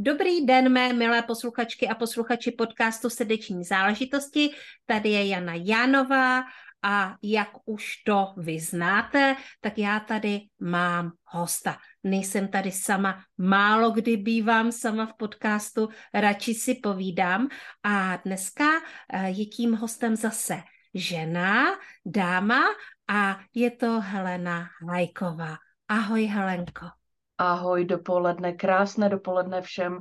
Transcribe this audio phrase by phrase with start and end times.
[0.00, 4.50] Dobrý den, mé milé posluchačky a posluchači podcastu Srdeční záležitosti.
[4.86, 6.42] Tady je Jana Jánová
[6.82, 11.76] a jak už to vy znáte, tak já tady mám hosta.
[12.04, 17.48] Nejsem tady sama, málo kdy bývám sama v podcastu, radši si povídám
[17.82, 18.64] a dneska
[19.12, 20.62] eh, je tím hostem zase
[20.94, 21.64] žena,
[22.06, 22.62] dáma
[23.08, 25.56] a je to Helena Hajková.
[25.88, 26.97] Ahoj Helenko.
[27.38, 30.00] Ahoj, dopoledne, krásné dopoledne všem,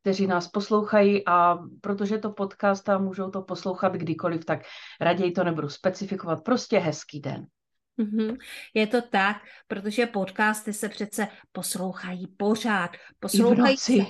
[0.00, 4.60] kteří nás poslouchají a protože to podcast a můžou to poslouchat kdykoliv, tak
[5.00, 7.46] raději to nebudu specifikovat, prostě hezký den.
[7.98, 8.36] Mm-hmm.
[8.74, 9.36] Je to tak,
[9.68, 12.90] protože podcasty se přece poslouchají pořád.
[13.20, 13.98] Poslouchají I v noci.
[13.98, 14.04] Se,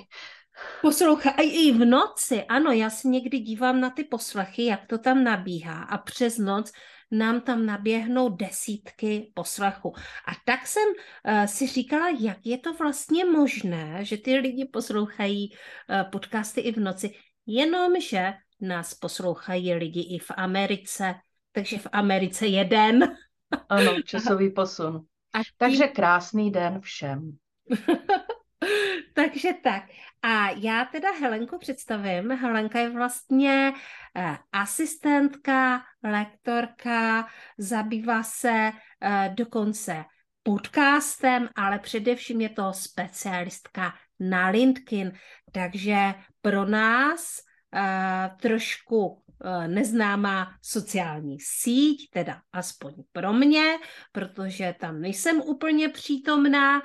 [0.83, 2.45] poslouchají i v noci.
[2.45, 6.73] Ano, já si někdy dívám na ty poslechy, jak to tam nabíhá a přes noc
[7.11, 9.93] nám tam naběhnou desítky poslechu.
[10.27, 15.51] A tak jsem uh, si říkala, jak je to vlastně možné, že ty lidi poslouchají
[15.51, 17.15] uh, podcasty i v noci,
[17.47, 21.15] jenomže nás poslouchají lidi i v Americe,
[21.53, 23.17] takže v Americe jeden.
[23.69, 24.97] Ano, časový posun.
[25.33, 25.53] A tím...
[25.57, 27.33] Takže krásný den všem.
[29.15, 29.85] Takže tak.
[30.23, 32.31] A já teda Helenku představím.
[32.31, 33.73] Helenka je vlastně
[34.17, 38.71] eh, asistentka, lektorka, zabývá se
[39.01, 40.05] eh, dokonce
[40.43, 45.13] podcastem, ale především je to specialistka na LinkedIn.
[45.53, 47.39] Takže pro nás
[47.75, 49.23] eh, trošku
[49.67, 53.77] neznámá sociální síť, teda aspoň pro mě,
[54.13, 56.83] protože tam nejsem úplně přítomná,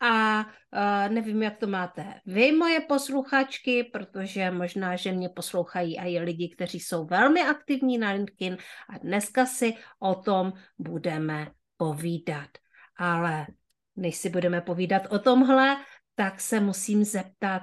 [0.00, 6.18] a uh, nevím, jak to máte vy, moje posluchačky, protože možná, že mě poslouchají i
[6.18, 8.56] lidi, kteří jsou velmi aktivní na LinkedIn
[8.88, 12.48] a dneska si o tom budeme povídat.
[12.96, 13.46] Ale
[13.96, 15.76] než si budeme povídat o tomhle,
[16.14, 17.62] tak se musím zeptat,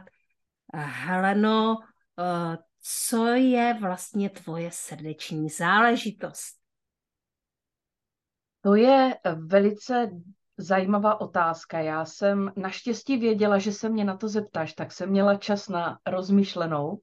[0.75, 6.63] Heleno, uh, co je vlastně tvoje srdeční záležitost?
[8.61, 10.11] To je velice
[10.58, 11.80] Zajímavá otázka.
[11.80, 16.00] Já jsem naštěstí věděla, že se mě na to zeptáš, tak jsem měla čas na
[16.08, 17.00] rozmyšlenou.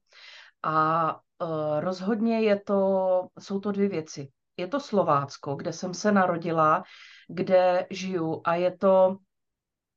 [0.63, 4.31] A uh, rozhodně je to, jsou to dvě věci.
[4.57, 6.83] Je to Slovácko, kde jsem se narodila,
[7.27, 9.17] kde žiju a je to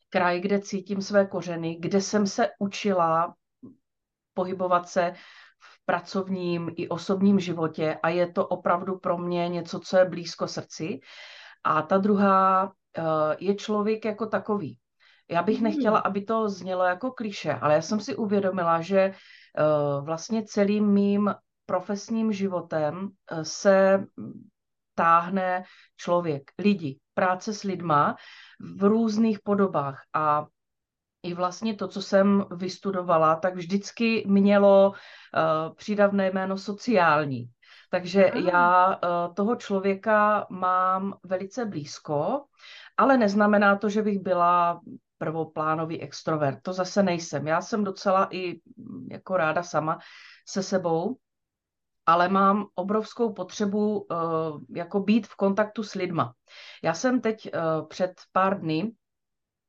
[0.09, 3.35] kraj, kde cítím své kořeny, kde jsem se učila
[4.35, 5.13] pohybovat se
[5.59, 10.49] v pracovním i osobním životě a je to opravdu pro mě něco, co je blízko
[10.49, 11.01] srdci.
[11.65, 12.73] A ta druhá
[13.38, 14.78] je člověk jako takový.
[15.31, 15.65] Já bych hmm.
[15.65, 19.12] nechtěla, aby to znělo jako kliše, ale já jsem si uvědomila, že eh,
[20.00, 21.34] vlastně celým mým
[21.66, 24.05] profesním životem eh, se
[24.94, 25.65] táhne
[25.97, 28.16] člověk, lidi, práce s lidma
[28.77, 30.47] v různých podobách a
[31.22, 37.50] i vlastně to, co jsem vystudovala, tak vždycky mělo uh, přídavné jméno sociální.
[37.91, 38.41] Takže Aha.
[38.53, 42.44] já uh, toho člověka mám velice blízko
[42.97, 44.81] ale neznamená to, že bych byla
[45.19, 46.59] prvoplánový extrovert.
[46.62, 47.47] To zase nejsem.
[47.47, 49.99] Já jsem docela i mm, jako ráda sama
[50.49, 51.16] se sebou,
[52.06, 56.34] ale mám obrovskou potřebu uh, jako být v kontaktu s lidma.
[56.82, 58.93] Já jsem teď uh, před pár dny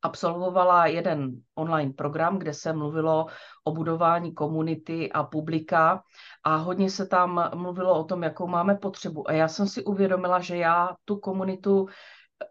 [0.01, 3.25] absolvovala jeden online program, kde se mluvilo
[3.63, 6.04] o budování komunity a publika
[6.44, 9.30] a hodně se tam mluvilo o tom, jakou máme potřebu.
[9.30, 11.88] A já jsem si uvědomila, že já tu komunitu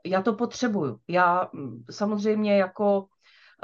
[0.05, 1.00] já to potřebuju.
[1.08, 3.06] Já mm, samozřejmě jako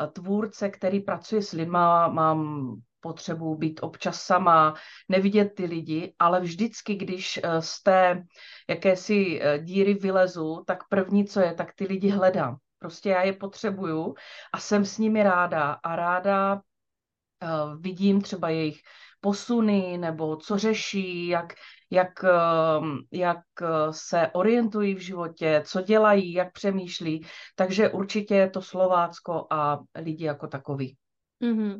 [0.01, 4.75] eh, tvůrce, který pracuje s lidma, mám potřebu být občas sama,
[5.09, 8.25] nevidět ty lidi, ale vždycky, když eh, z té
[8.69, 12.57] jakési eh, díry vylezu, tak první, co je, tak ty lidi hledám.
[12.79, 14.15] Prostě já je potřebuju
[14.53, 16.63] a jsem s nimi ráda a ráda
[17.79, 18.81] vidím třeba jejich
[19.21, 21.53] posuny nebo co řeší, jak,
[21.91, 23.39] jak, ehm, jak
[23.91, 27.27] se orientují v životě, co dělají, jak přemýšlí.
[27.55, 30.97] Takže určitě je to Slovácko a lidi jako takový.
[31.43, 31.75] Mm-hmm.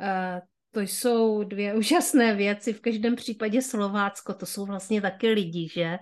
[0.00, 0.40] Uh,
[0.70, 2.72] to jsou dvě úžasné věci.
[2.72, 5.98] V každém případě Slovácko, to jsou vlastně taky lidi, že?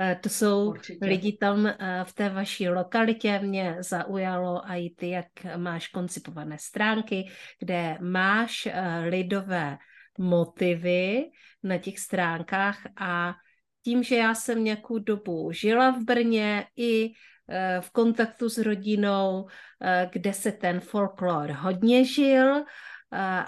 [0.00, 1.06] Eh, to jsou Určitě.
[1.06, 3.38] lidi tam eh, v té vaší lokalitě.
[3.38, 5.26] Mě zaujalo a i ty, jak
[5.56, 8.68] máš koncipované stránky, kde máš
[9.08, 9.78] lidové
[10.18, 11.30] motivy
[11.62, 13.34] na těch stránkách a
[13.84, 17.12] tím, že já jsem nějakou dobu žila v Brně i
[17.80, 19.48] v kontaktu s rodinou,
[20.12, 22.64] kde se ten folklor hodně žil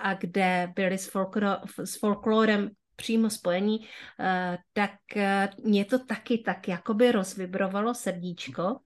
[0.02, 2.70] a kde byli s, folklor, s folklorem
[3.02, 3.86] přímo spojení,
[4.20, 8.78] eh, tak eh, mě to taky tak jakoby rozvibrovalo srdíčko.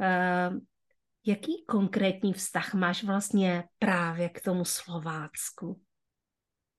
[0.00, 0.50] Eh,
[1.26, 5.80] jaký konkrétní vztah máš vlastně právě k tomu Slovácku?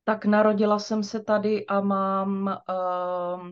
[0.03, 3.49] Tak narodila jsem se tady a mám uh,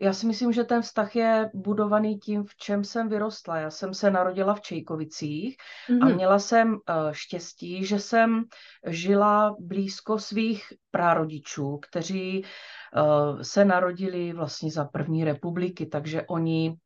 [0.00, 3.56] já si myslím, že ten vztah je budovaný tím, v čem jsem vyrostla.
[3.58, 5.56] Já jsem se narodila v Čejkovicích
[5.88, 6.12] mm-hmm.
[6.12, 6.78] a měla jsem uh,
[7.12, 8.44] štěstí, že jsem
[8.86, 16.76] žila blízko svých prarodičů, kteří uh, se narodili vlastně za první republiky, takže oni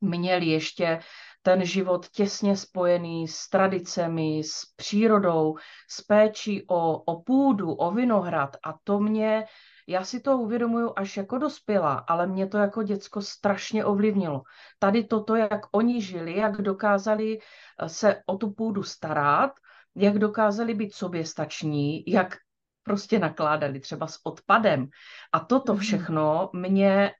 [0.00, 1.00] měli ještě
[1.42, 5.54] ten život těsně spojený s tradicemi, s přírodou,
[5.90, 9.44] s péčí o, o půdu, o vinohrad a to mě
[9.92, 14.42] já si to uvědomuju až jako dospělá, ale mě to jako děcko strašně ovlivnilo.
[14.78, 19.52] Tady toto, jak oni žili, jak dokázali eh, se o tu půdu starat,
[19.94, 22.36] jak dokázali být soběstační, jak
[22.82, 24.88] prostě nakládali třeba s odpadem.
[25.32, 25.80] A toto mhm.
[25.80, 27.12] všechno mě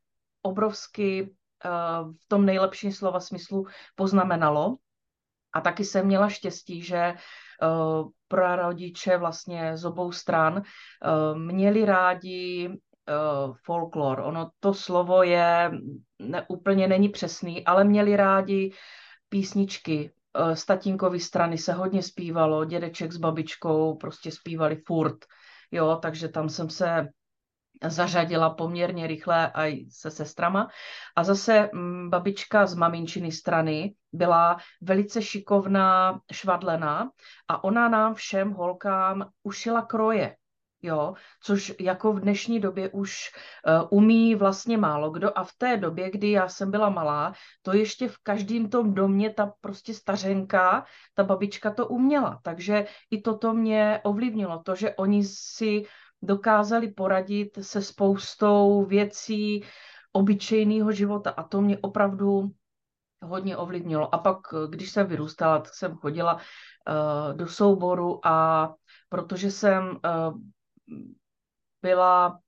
[0.42, 4.76] obrovsky uh, v tom nejlepším slova smyslu poznamenalo.
[5.54, 7.14] A taky jsem měla štěstí, že
[7.62, 14.20] uh, prarodiče vlastně z obou stran uh, měli rádi uh, folklor.
[14.20, 15.70] Ono to slovo je
[16.18, 18.72] ne, úplně není přesný, ale měli rádi
[19.28, 20.12] písničky.
[20.54, 25.16] Z tatínkovy strany se hodně zpívalo, dědeček s babičkou prostě zpívali furt.
[25.70, 27.08] Jo, takže tam jsem se
[27.84, 30.68] zařadila poměrně rychle i se sestrama.
[31.16, 37.10] A zase mm, babička z maminčiny strany byla velice šikovná švadlená
[37.48, 40.36] a ona nám všem holkám ušila kroje.
[40.84, 43.30] Jo, což jako v dnešní době už
[43.66, 47.32] uh, umí vlastně málo kdo a v té době, kdy já jsem byla malá,
[47.62, 53.20] to ještě v každém tom domě ta prostě stařenka, ta babička to uměla, takže i
[53.20, 55.84] toto mě ovlivnilo, to, že oni si
[56.22, 59.64] dokázali poradit se spoustou věcí
[60.12, 62.50] obyčejného života a to mě opravdu
[63.22, 64.14] hodně ovlivnilo.
[64.14, 64.38] A pak,
[64.70, 68.74] když jsem vyrůstala, tak jsem chodila uh, do souboru a
[69.08, 70.38] protože jsem uh,
[71.82, 72.41] byla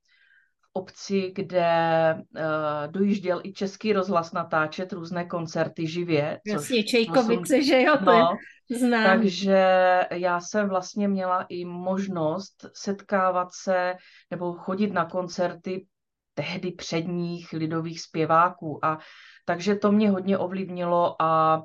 [0.76, 1.68] obci, kde
[2.14, 6.40] uh, dojížděl i český rozhlas natáčet různé koncerty živě.
[6.46, 8.36] Jasně, Čejkovice, že jo, to no,
[8.68, 9.04] je znám.
[9.04, 9.66] Takže
[10.10, 13.94] já jsem vlastně měla i možnost setkávat se
[14.30, 15.86] nebo chodit na koncerty
[16.34, 18.98] tehdy předních lidových zpěváků a
[19.44, 21.62] takže to mě hodně ovlivnilo a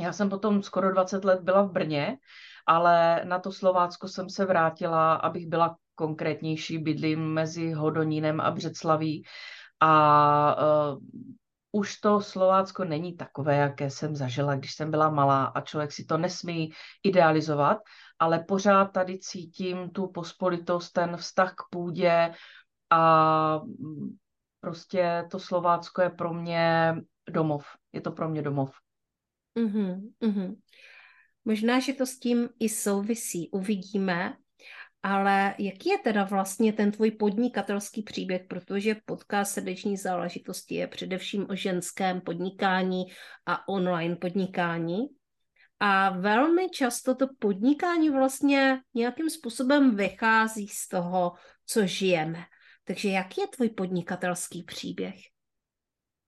[0.00, 2.16] já jsem potom skoro 20 let byla v Brně,
[2.68, 9.24] ale na to Slovácko jsem se vrátila, abych byla konkrétnější, bydlím mezi Hodonínem a Břeclaví
[9.80, 10.56] a
[10.92, 10.98] uh,
[11.72, 16.04] už to Slovácko není takové, jaké jsem zažila, když jsem byla malá a člověk si
[16.04, 16.70] to nesmí
[17.02, 17.78] idealizovat,
[18.18, 22.34] ale pořád tady cítím tu pospolitost, ten vztah k půdě
[22.90, 23.60] a
[24.60, 26.94] prostě to Slovácko je pro mě
[27.30, 27.66] domov.
[27.92, 28.70] Je to pro mě domov.
[29.58, 30.54] Mm-hmm, mm-hmm.
[31.48, 33.48] Možná, že to s tím i souvisí.
[33.50, 34.36] Uvidíme,
[35.02, 41.46] ale jaký je teda vlastně ten tvůj podnikatelský příběh, protože podcast srdeční záležitosti je především
[41.50, 43.04] o ženském podnikání
[43.46, 44.98] a online podnikání.
[45.80, 51.32] A velmi často to podnikání vlastně nějakým způsobem vychází z toho,
[51.66, 52.44] co žijeme.
[52.84, 55.37] Takže jaký je tvůj podnikatelský příběh?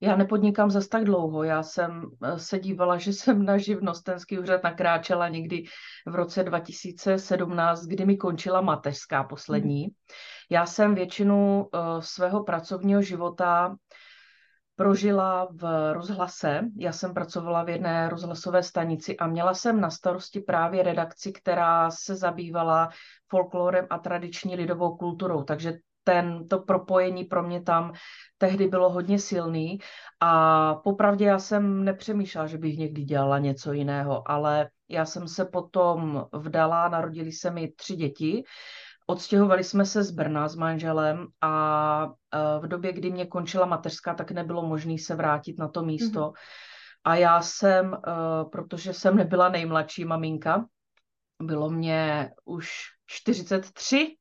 [0.03, 1.43] Já nepodnikám zas tak dlouho.
[1.43, 5.65] Já jsem eh, se dívala, že jsem na živnostenský úřad nakráčela někdy
[6.07, 9.83] v roce 2017, kdy mi končila mateřská poslední.
[9.83, 9.91] Hmm.
[10.51, 13.77] Já jsem většinu uh, svého pracovního života
[14.81, 16.61] prožila v rozhlase.
[16.77, 21.91] Já jsem pracovala v jedné rozhlasové stanici a měla jsem na starosti právě redakci, která
[21.91, 22.89] se zabývala
[23.29, 25.43] folklorem a tradiční lidovou kulturou.
[25.43, 25.73] Takže
[26.05, 27.93] ten, to propojení pro mě tam
[28.39, 29.79] tehdy bylo hodně silný
[30.21, 35.45] a popravdě já jsem nepřemýšlela, že bych někdy dělala něco jiného, ale já jsem se
[35.45, 38.45] potom vdala, narodili se mi tři děti,
[39.07, 44.15] odstěhovali jsme se z Brna s manželem a e, v době, kdy mě končila mateřská,
[44.15, 46.21] tak nebylo možné se vrátit na to místo.
[46.21, 46.35] Mm-hmm.
[47.05, 47.99] A já jsem, e,
[48.53, 50.67] protože jsem nebyla nejmladší maminka,
[51.43, 52.71] bylo mě už
[53.07, 54.17] 43,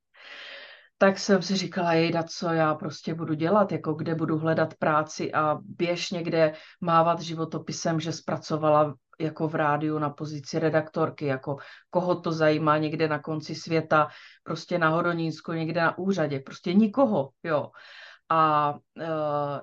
[1.02, 5.34] tak jsem si říkala, jejda, co já prostě budu dělat, jako kde budu hledat práci
[5.34, 11.58] a běž někde mávat životopisem, že zpracovala jako v rádiu na pozici redaktorky, jako
[11.90, 14.08] koho to zajímá někde na konci světa,
[14.44, 17.72] prostě na Hodonínsku, někde na úřadě, prostě nikoho, jo.
[18.30, 19.06] A uh,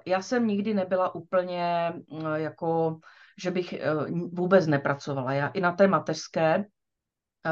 [0.06, 2.98] já jsem nikdy nebyla úplně uh, jako,
[3.42, 5.32] že bych uh, vůbec nepracovala.
[5.32, 6.64] Já i na té mateřské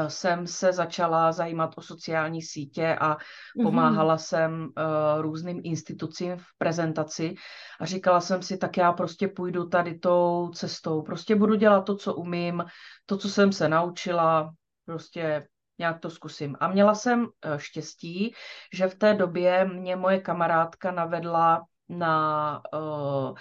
[0.07, 3.17] jsem se začala zajímat o sociální sítě a mhm.
[3.63, 4.21] pomáhala mm-hmm.
[4.21, 7.35] jsem uh, různým institucím v prezentaci
[7.79, 11.01] a říkala jsem si, tak já prostě půjdu tady tou cestou.
[11.01, 12.65] Prostě budu dělat to, co umím,
[13.05, 14.53] to, co jsem se naučila,
[14.85, 15.47] prostě
[15.79, 16.55] nějak to zkusím.
[16.59, 18.33] A měla jsem uh, štěstí,
[18.73, 23.37] že v té době mě moje kamarádka navedla na uh,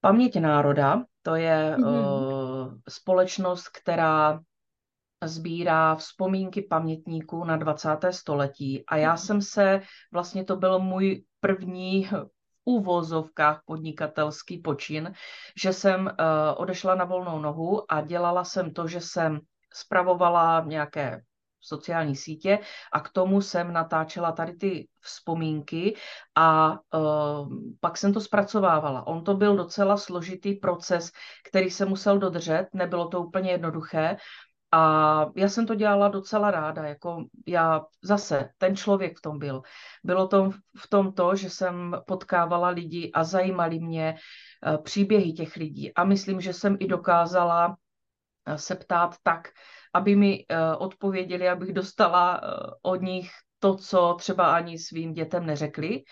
[0.00, 2.66] Paměť národa, to je mm-hmm.
[2.66, 4.40] uh, společnost, která
[5.24, 7.88] sbírá vzpomínky pamětníků na 20.
[8.10, 9.18] století a já mhm.
[9.18, 9.82] jsem se,
[10.12, 12.28] vlastně to byl můj první v
[12.64, 15.12] úvozovkách podnikatelský počin,
[15.62, 16.12] že jsem uh,
[16.56, 19.40] odešla na volnou nohu a dělala jsem to, že jsem
[19.72, 21.22] spravovala nějaké
[21.60, 22.58] sociální sítě
[22.92, 25.96] a k tomu jsem natáčela tady ty vzpomínky
[26.34, 27.48] a uh,
[27.80, 29.06] pak jsem to zpracovávala.
[29.06, 31.10] On to byl docela složitý proces,
[31.48, 34.16] který se musel dodržet, nebylo to úplně jednoduché,
[34.72, 39.62] a já jsem to dělala docela ráda, jako já zase, ten člověk v tom byl.
[40.04, 45.56] Bylo to v tom to, že jsem potkávala lidi a zajímali mě eh, příběhy těch
[45.56, 45.94] lidí.
[45.94, 47.76] A myslím, že jsem i dokázala
[48.46, 49.48] eh, se ptát tak,
[49.94, 52.40] aby mi eh, odpověděli, abych dostala
[52.82, 56.02] od nich to, co třeba ani svým dětem neřekli.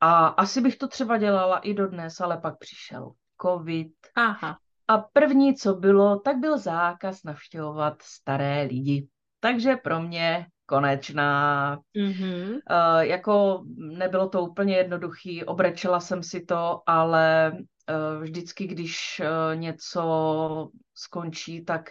[0.00, 3.92] A asi bych to třeba dělala i dodnes, ale pak přišel covid.
[4.14, 4.58] Aha.
[4.88, 9.08] A první, co bylo, tak byl zákaz navštěvovat staré lidi.
[9.40, 11.78] Takže pro mě konečná.
[11.96, 12.50] Mm-hmm.
[12.50, 19.60] Uh, jako nebylo to úplně jednoduchý, obrečela jsem si to, ale uh, vždycky, když uh,
[19.60, 21.90] něco skončí, tak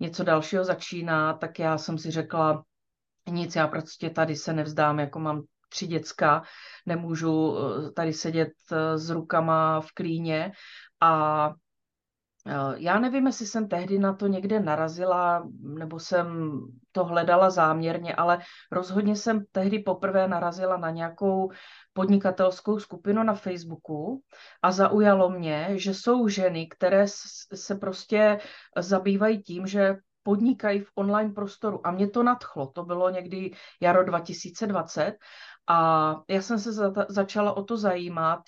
[0.00, 2.64] něco dalšího začíná, tak já jsem si řekla,
[3.30, 6.42] nic, já prostě tady se nevzdám, jako mám tři děcka,
[6.86, 7.56] nemůžu
[7.96, 8.52] tady sedět
[8.96, 10.52] s rukama v klíně
[11.00, 11.52] a
[12.76, 16.58] já nevím, jestli jsem tehdy na to někde narazila, nebo jsem
[16.92, 18.38] to hledala záměrně, ale
[18.72, 21.50] rozhodně jsem tehdy poprvé narazila na nějakou
[21.92, 24.22] podnikatelskou skupinu na Facebooku
[24.62, 27.04] a zaujalo mě, že jsou ženy, které
[27.54, 28.38] se prostě
[28.76, 31.86] zabývají tím, že podnikají v online prostoru.
[31.86, 32.66] A mě to nadchlo.
[32.66, 35.14] To bylo někdy jaro 2020
[35.66, 38.40] a já jsem se za, začala o to zajímat.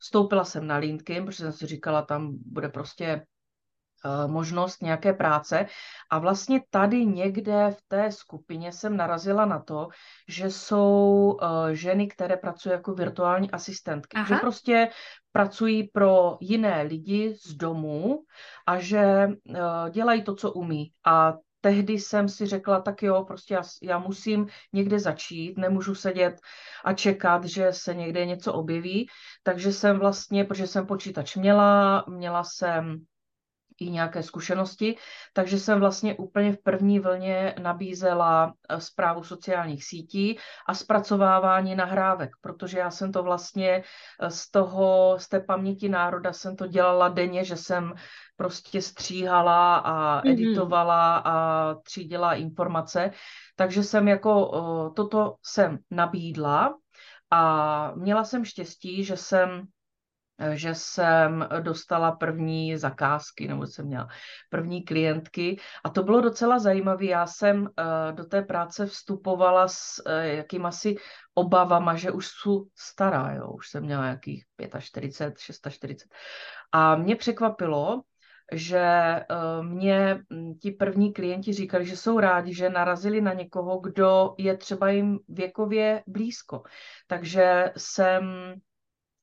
[0.00, 5.12] Vstoupila ehm, jsem na LinkedIn, protože jsem si říkala, tam bude prostě eh, možnost nějaké
[5.12, 5.66] práce.
[6.10, 9.88] A vlastně tady někde v té skupině jsem narazila na to,
[10.28, 14.16] že jsou eh, ženy, které pracují jako virtuální asistentky.
[14.16, 14.26] Aha.
[14.26, 14.88] Že prostě
[15.32, 18.24] pracují pro jiné lidi z domu
[18.66, 19.28] a že
[19.90, 20.92] dělají to, co umí.
[21.04, 26.40] A tehdy jsem si řekla, tak jo, prostě já, já musím někde začít, nemůžu sedět
[26.84, 29.08] a čekat, že se někde něco objeví.
[29.42, 33.00] Takže jsem vlastně, protože jsem počítač měla, měla jsem
[33.80, 34.96] i nějaké zkušenosti,
[35.32, 42.30] takže jsem vlastně úplně v první vlně nabízela zprávu eh, sociálních sítí a zpracovávání nahrávek,
[42.40, 43.82] protože já jsem to vlastně
[44.20, 47.94] eh, z toho, z té paměti národa jsem to dělala denně, že jsem
[48.36, 50.32] prostě stříhala a mm-hmm.
[50.32, 53.10] editovala a třídila informace,
[53.56, 54.50] takže jsem jako
[54.96, 56.74] toto jsem nabídla
[57.30, 59.66] a měla jsem štěstí, že jsem
[60.52, 64.08] že jsem dostala první zakázky, nebo jsem měla
[64.50, 67.04] první klientky a to bylo docela zajímavé.
[67.04, 70.96] Já jsem eh, do té práce vstupovala s eh, jakým asi
[71.34, 74.44] obavama, že už jsou stará, jo, už jsem měla jakých
[74.78, 76.08] 45, 46.
[76.72, 78.02] A mě překvapilo,
[78.54, 79.24] že eh,
[79.62, 84.56] mě hm, ti první klienti říkali, že jsou rádi, že narazili na někoho, kdo je
[84.56, 86.62] třeba jim věkově blízko.
[87.06, 88.54] Takže jsem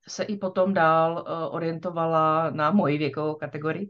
[0.07, 3.89] se i potom dál uh, orientovala na moji věkovou kategorii,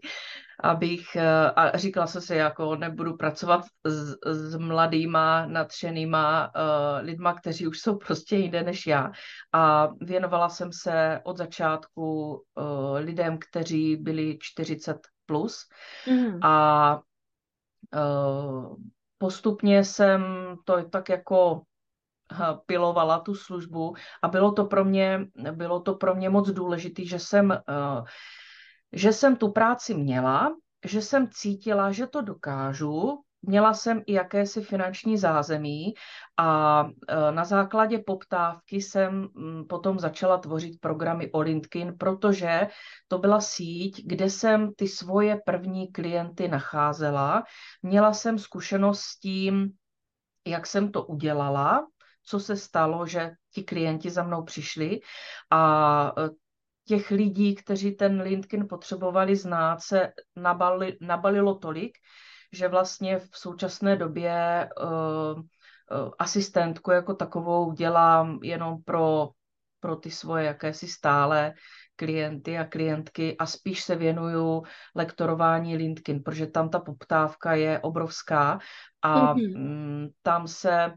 [0.60, 1.22] abych, uh,
[1.56, 6.52] a říkala jsem si, jako nebudu pracovat s, s mladýma, nadšenýma
[7.00, 9.12] lidma, kteří už jsou prostě jinde než já.
[9.54, 12.38] A věnovala jsem se od začátku
[12.98, 14.98] lidem, kteří byli 40
[15.32, 15.64] plus
[16.08, 16.40] mm.
[16.44, 17.00] a
[17.96, 18.76] uh,
[19.18, 20.24] postupně jsem
[20.66, 21.62] to tak jako
[22.66, 27.20] pilovala tu službu a bylo to pro mě, bylo to pro mě moc důležité, že
[27.20, 28.04] jsem, eh,
[28.94, 34.62] že jsem tu práci měla, že jsem cítila, že to dokážu měla jsem i jakési
[34.62, 35.94] finanční zázemí
[36.38, 42.68] a e, na základě poptávky jsem mm, potom začala tvořit programy Olintkin, protože
[43.08, 47.44] to byla síť, kde jsem ty svoje první klienty nacházela.
[47.82, 49.72] Měla jsem zkušenost s tím,
[50.48, 51.88] jak jsem to udělala,
[52.24, 55.00] co se stalo, že ti klienti za mnou přišli
[55.50, 56.30] a e,
[56.88, 61.98] těch lidí, kteří ten LinkedIn potřebovali znát, se nabali, nabalilo tolik,
[62.52, 65.44] že vlastně v současné době uh, uh,
[66.20, 69.30] asistentku jako takovou dělám jenom pro,
[69.80, 71.54] pro ty svoje jakési stále
[71.96, 74.64] klienty a klientky a spíš se věnuju
[74.96, 78.60] lektorování LinkedIn, protože tam ta poptávka je obrovská
[79.02, 80.12] a mm-hmm.
[80.22, 80.94] tam se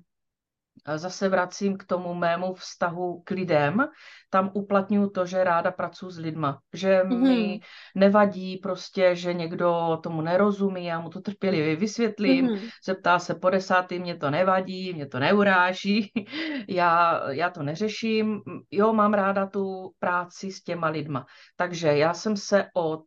[0.96, 3.88] zase vracím k tomu mému vztahu k lidem,
[4.30, 7.18] tam uplatňuju to, že ráda pracuji s lidma, že mm-hmm.
[7.18, 7.60] mi
[7.94, 12.68] nevadí prostě, že někdo tomu nerozumí, já mu to trpělivě vysvětlím, mm-hmm.
[12.84, 16.12] zeptá se po desátý, mě to nevadí, mě to neuráží,
[16.68, 18.40] já, já to neřeším,
[18.70, 21.26] jo, mám ráda tu práci s těma lidma.
[21.56, 23.04] Takže já jsem se od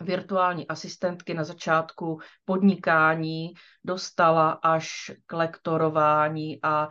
[0.00, 6.88] virtuální asistentky na začátku podnikání dostala až k lektorování a e,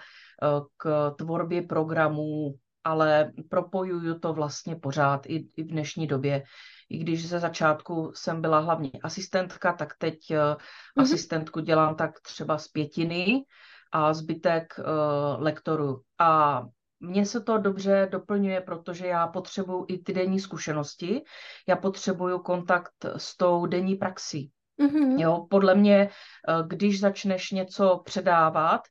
[0.78, 6.44] k tvorbě programů, ale propojuju to vlastně pořád i, i v dnešní době.
[6.90, 10.58] I když ze začátku jsem byla hlavně asistentka, tak teď mm-hmm.
[10.98, 13.44] asistentku dělám tak třeba z pětiny
[13.92, 14.86] a zbytek uh,
[15.44, 16.02] lektoru.
[16.20, 16.62] A
[17.00, 21.22] mně se to dobře doplňuje, protože já potřebuju i ty denní zkušenosti,
[21.68, 24.52] já potřebuju kontakt s tou denní praxí.
[24.82, 25.20] Mm-hmm.
[25.20, 28.82] Jo, podle mě, eh, když začneš něco předávat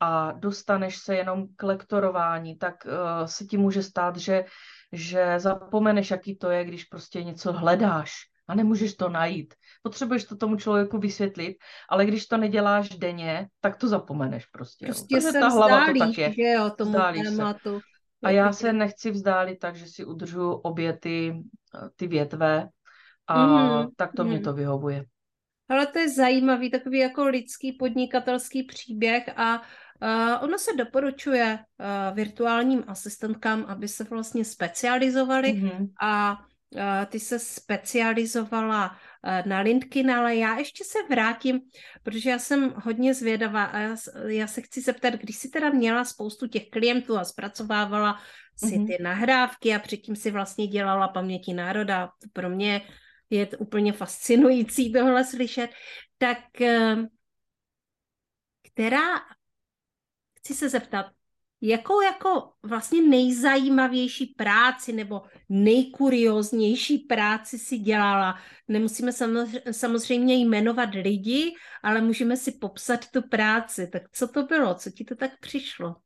[0.00, 4.44] a dostaneš se jenom k lektorování, tak uh, se ti může stát, že,
[4.92, 9.54] že zapomeneš, jaký to je, když prostě něco hledáš a nemůžeš to najít.
[9.82, 11.56] Potřebuješ to tomu člověku vysvětlit,
[11.88, 14.86] ale když to neděláš denně, tak to zapomeneš prostě.
[14.86, 16.32] Prostě se ta hlava vzdálíš, to tak je.
[16.32, 17.80] že jo, tomu vzdálíš tématu.
[17.80, 17.84] Se.
[18.22, 21.42] A já se nechci vzdálit tak, že si udržu obě ty,
[21.96, 22.68] ty větve
[23.26, 24.30] a mm, tak to mm.
[24.30, 25.04] mě to vyhovuje.
[25.68, 32.16] Ale to je zajímavý, takový jako lidský podnikatelský příběh a uh, ono se doporučuje uh,
[32.16, 35.88] virtuálním asistentkám, aby se vlastně specializovali mm-hmm.
[36.02, 36.38] a
[37.10, 41.60] ty se specializovala Eh, na LinkedIn, ale já ještě se vrátím,
[42.02, 46.04] protože já jsem hodně zvědavá a já, já se chci zeptat, když jsi teda měla
[46.04, 48.20] spoustu těch klientů a zpracovávala
[48.56, 48.86] si mm-hmm.
[48.86, 52.82] ty nahrávky a předtím si vlastně dělala paměti národa, to pro mě
[53.30, 55.70] je to úplně fascinující tohle slyšet,
[56.18, 56.96] tak eh,
[58.72, 59.20] která,
[60.38, 61.06] chci se zeptat,
[61.62, 68.38] jakou jako vlastně nejzajímavější práci nebo nejkurioznější práci si dělala.
[68.68, 69.12] Nemusíme
[69.70, 73.86] samozřejmě jmenovat lidi, ale můžeme si popsat tu práci.
[73.86, 74.74] Tak co to bylo?
[74.74, 75.96] Co ti to tak přišlo?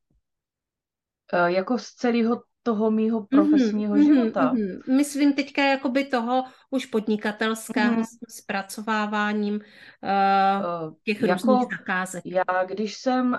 [1.32, 4.52] E, jako z celého toho mýho mhm, profesního mm-hmm, života.
[4.52, 4.96] Mm-hmm.
[4.96, 8.26] Myslím teďka jakoby toho už podnikatelského mm-hmm.
[8.28, 12.22] zpracováváním uh, těch jako různých zakázek.
[12.26, 13.38] Já, když jsem uh,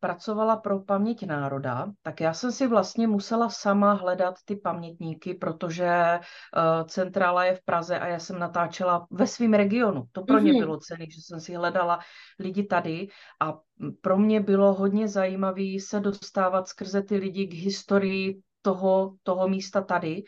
[0.00, 5.88] pracovala pro paměť národa, tak já jsem si vlastně musela sama hledat ty pamětníky, protože
[6.20, 10.04] uh, centrála je v Praze a já jsem natáčela ve svém regionu.
[10.12, 10.42] To pro mm-hmm.
[10.42, 11.98] mě bylo cený, že jsem si hledala
[12.38, 13.08] lidi tady
[13.40, 13.58] a
[14.00, 19.82] pro mě bylo hodně zajímavé se dostávat skrze ty lidi k historii toho, toho místa
[19.82, 20.22] tady.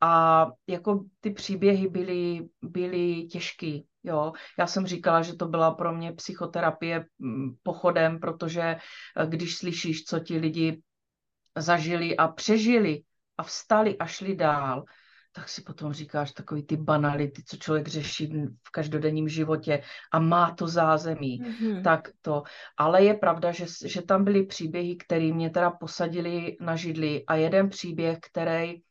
[0.00, 3.86] A jako ty příběhy byly, byly těžký.
[4.04, 4.32] Jo.
[4.58, 10.04] Já jsem říkala, že to byla pro mě psychoterapie mm, pochodem, protože eh, když slyšíš,
[10.04, 10.82] co ti lidi
[11.58, 13.02] zažili a přežili
[13.38, 14.84] a vstali a šli dál,
[15.32, 18.26] tak si potom říkáš takový ty banality, co člověk řeší
[18.62, 21.42] v každodenním životě a má to zázemí.
[21.42, 21.82] Mm-hmm.
[21.82, 22.42] Tak to.
[22.76, 27.34] Ale je pravda, že, že tam byly příběhy, které mě teda posadili na židli a
[27.34, 28.82] jeden příběh, který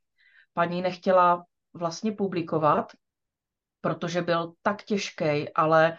[0.53, 2.91] paní nechtěla vlastně publikovat,
[3.81, 5.97] protože byl tak těžký, ale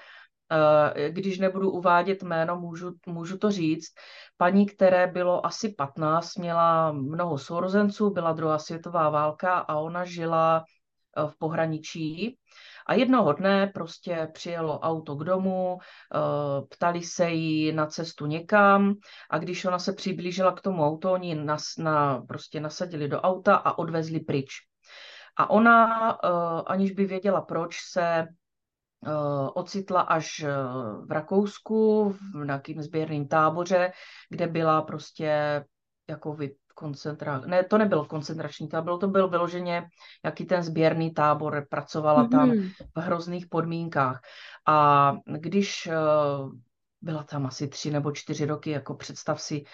[1.09, 3.89] když nebudu uvádět jméno, můžu, můžu to říct.
[4.37, 10.65] Paní, které bylo asi 15, měla mnoho sourozenců, byla druhá světová válka a ona žila
[11.17, 12.39] eh, v pohraničí.
[12.87, 18.95] A jednoho dne prostě přijelo auto k domu, eh, ptali se jí na cestu někam
[19.31, 23.55] a když ona se přiblížila k tomu auto, oni nas, na, prostě nasadili do auta
[23.57, 24.51] a odvezli pryč.
[25.37, 26.11] A ona,
[26.67, 28.40] aniž by věděla proč, se Eh,
[29.55, 30.53] ocitla až eh,
[31.07, 33.93] v Rakousku, v nějakým sběrným táboře,
[34.29, 35.65] kde byla prostě
[36.09, 37.47] jako vy, koncentrák.
[37.47, 39.89] Ne, to nebyl koncentrační tábor, to byl vyloženě
[40.25, 42.31] jaký ten sběrný tábor, pracovala mm-hmm.
[42.31, 42.51] tam
[42.95, 44.21] v hrozných podmínkách.
[44.67, 46.53] A když uh,
[47.01, 49.65] byla tam asi tři nebo čtyři roky, jako představ si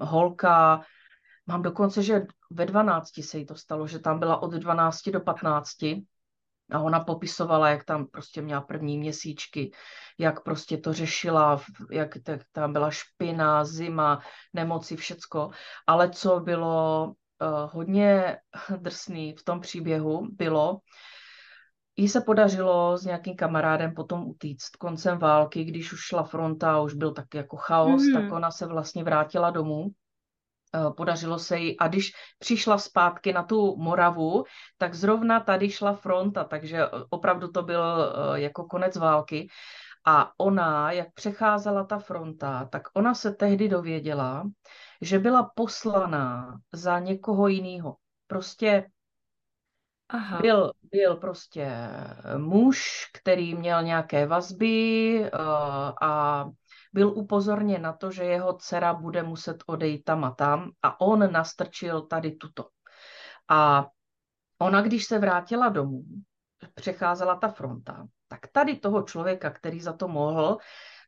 [0.00, 0.82] holka,
[1.46, 5.20] mám dokonce, že ve 12 se jí to stalo, že tam byla od 12 do
[5.20, 5.84] 15
[6.72, 9.70] a ona popisovala, jak tam prostě měla první měsíčky,
[10.18, 12.10] jak prostě to řešila, jak
[12.52, 14.20] tam byla špina, zima,
[14.52, 15.50] nemoci, všecko.
[15.86, 18.36] Ale co bylo uh, hodně
[18.76, 20.78] drsný v tom příběhu, bylo,
[21.96, 26.80] jí se podařilo s nějakým kamarádem potom utíct koncem války, když už šla fronta a
[26.80, 28.14] už byl tak jako chaos, mm.
[28.14, 29.86] tak ona se vlastně vrátila domů
[30.96, 31.78] podařilo se jí.
[31.78, 34.44] A když přišla zpátky na tu Moravu,
[34.78, 39.48] tak zrovna tady šla fronta, takže eh, opravdu to byl eh, jako konec války.
[40.06, 44.44] A ona, jak přecházela ta fronta, tak ona se tehdy dověděla,
[45.00, 47.96] že byla poslaná za někoho jiného.
[48.26, 48.90] Prostě
[50.08, 50.38] Aha.
[50.40, 51.70] Byl, byl prostě
[52.36, 55.38] muž, který měl nějaké vazby uh,
[56.02, 56.44] a
[56.92, 61.32] byl upozorněn na to, že jeho dcera bude muset odejít tam a tam a on
[61.32, 62.68] nastrčil tady tuto.
[63.48, 63.86] A
[64.58, 66.04] ona, když se vrátila domů,
[66.74, 70.58] přecházela ta fronta, tak tady toho člověka, který za to mohl,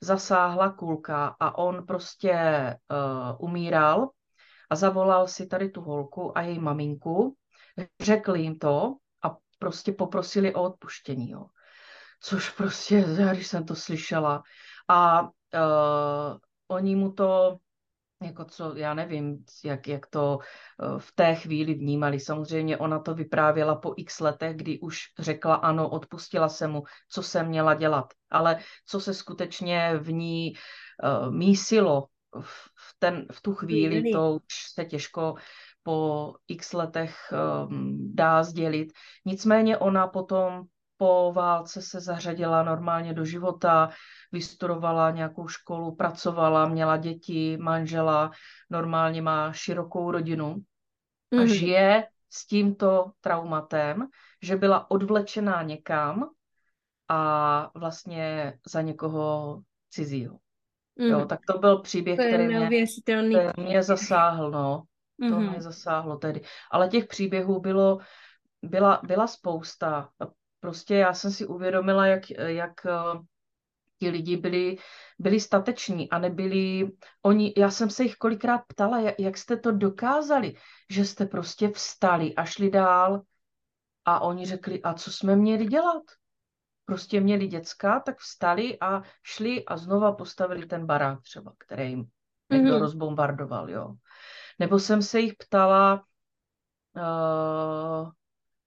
[0.03, 2.35] zasáhla kulka a on prostě
[2.91, 4.11] uh, umíral
[4.71, 7.37] a zavolal si tady tu holku a její maminku,
[8.01, 11.31] řekl jim to a prostě poprosili o odpuštění.
[11.31, 11.47] Jo.
[12.21, 14.43] Což prostě, já když jsem to slyšela,
[14.89, 17.59] a uh, oni mu to,
[18.23, 22.21] jako co, já nevím, jak, jak to uh, v té chvíli vnímali.
[22.21, 27.23] Samozřejmě ona to vyprávěla po x letech, kdy už řekla ano, odpustila se mu, co
[27.23, 28.13] se měla dělat.
[28.31, 30.53] Ale co se skutečně v ní
[31.03, 32.07] uh, mísilo
[32.41, 35.35] v, ten, v tu chvíli, to už se těžko
[35.83, 38.93] po x letech um, dá sdělit.
[39.25, 40.63] Nicméně ona potom
[41.01, 43.91] po válce se zařadila normálně do života,
[44.33, 48.31] vystudovala nějakou školu, pracovala, měla děti, manžela,
[48.71, 50.57] normálně má širokou rodinu
[51.33, 51.45] a mm-hmm.
[51.45, 54.07] žije s tímto traumatem,
[54.43, 56.31] že byla odvlečená někam
[57.09, 59.61] a vlastně za někoho
[59.91, 60.35] cizího.
[60.35, 61.11] Mm-hmm.
[61.11, 64.83] Jo, tak to byl příběh, to který mě, který mě zasáhl, no.
[65.23, 65.31] Mm-hmm.
[65.31, 66.41] To mě zasáhlo tedy.
[66.71, 67.99] Ale těch příběhů bylo,
[68.63, 70.09] byla, byla spousta.
[70.61, 72.87] Prostě já jsem si uvědomila, jak, jak
[74.01, 74.77] ti lidi byli,
[75.19, 76.91] byli stateční a nebyli,
[77.23, 80.55] oni, já jsem se jich kolikrát ptala, jak, jak jste to dokázali,
[80.91, 83.23] že jste prostě vstali a šli dál
[84.05, 86.03] a oni řekli, a co jsme měli dělat?
[86.85, 92.05] Prostě měli děcka, tak vstali a šli a znova postavili ten barák třeba, který jim
[92.51, 92.81] někdo mm-hmm.
[92.81, 93.95] rozbombardoval, jo.
[94.59, 96.05] Nebo jsem se jich ptala,
[96.97, 98.11] uh,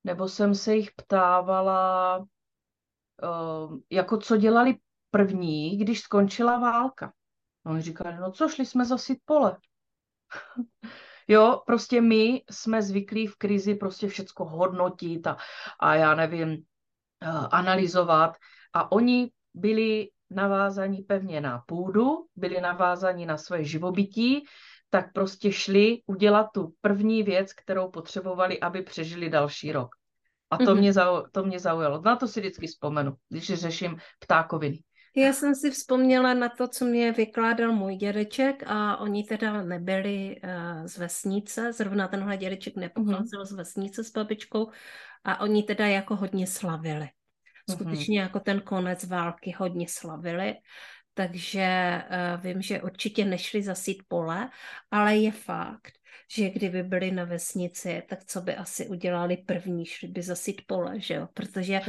[0.03, 4.75] nebo jsem se jich ptávala, uh, jako co dělali
[5.11, 7.13] první, když skončila válka.
[7.65, 9.57] A oni říkali, no co, šli jsme zasit pole.
[11.27, 15.37] jo, prostě my jsme zvyklí v krizi prostě všecko hodnotit a,
[15.79, 18.35] a já nevím, uh, analyzovat.
[18.73, 24.45] A oni byli navázaní pevně na půdu, byli navázaní na své živobytí,
[24.93, 29.89] tak prostě šli udělat tu první věc, kterou potřebovali, aby přežili další rok.
[30.49, 30.77] A to, mm-hmm.
[30.77, 32.01] mě, zau, to mě zaujalo.
[32.01, 34.79] Na to si vždycky vzpomenu, když řeším ptákoviny.
[35.15, 40.35] Já jsem si vzpomněla na to, co mě vykládal můj dědeček a oni teda nebyli
[40.43, 43.45] uh, z vesnice, zrovna tenhle dědeček nepocházel mm-hmm.
[43.45, 44.69] z vesnice s babičkou
[45.23, 47.09] a oni teda jako hodně slavili.
[47.69, 47.75] Mhm.
[47.75, 48.23] Skutečně mm-hmm.
[48.23, 50.55] jako ten konec války hodně slavili,
[51.13, 54.49] takže uh, vím, že určitě nešli zasít pole,
[54.91, 55.91] ale je fakt,
[56.31, 60.99] že kdyby byli na vesnici, tak co by asi udělali první, šli by zasit pole,
[60.99, 61.27] že jo?
[61.33, 61.81] Protože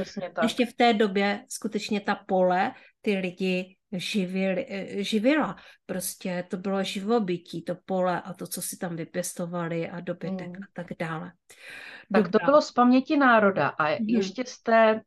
[0.42, 5.56] ještě v té době skutečně ta pole ty lidi živili, eh, živila.
[5.86, 10.62] Prostě to bylo živobytí, to pole a to, co si tam vypěstovali a dobytek mm.
[10.62, 11.32] a tak dále.
[12.12, 14.08] Tak to bylo z paměti národa a mm.
[14.08, 15.00] ještě z té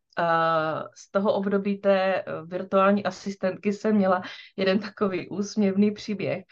[0.96, 4.22] z toho období té uh, virtuální asistentky jsem měla
[4.56, 6.44] jeden takový úsměvný příběh,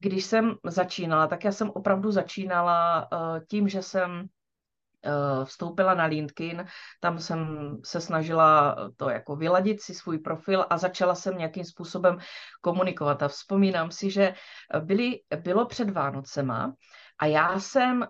[0.00, 3.18] když jsem začínala, tak já jsem opravdu začínala uh,
[3.50, 6.64] tím, že jsem uh, vstoupila na LinkedIn,
[7.00, 12.18] tam jsem se snažila to jako vyladit si svůj profil a začala jsem nějakým způsobem
[12.60, 13.22] komunikovat.
[13.22, 14.34] A vzpomínám si, že
[14.80, 16.74] byly, bylo před Vánocema
[17.18, 18.06] a já jsem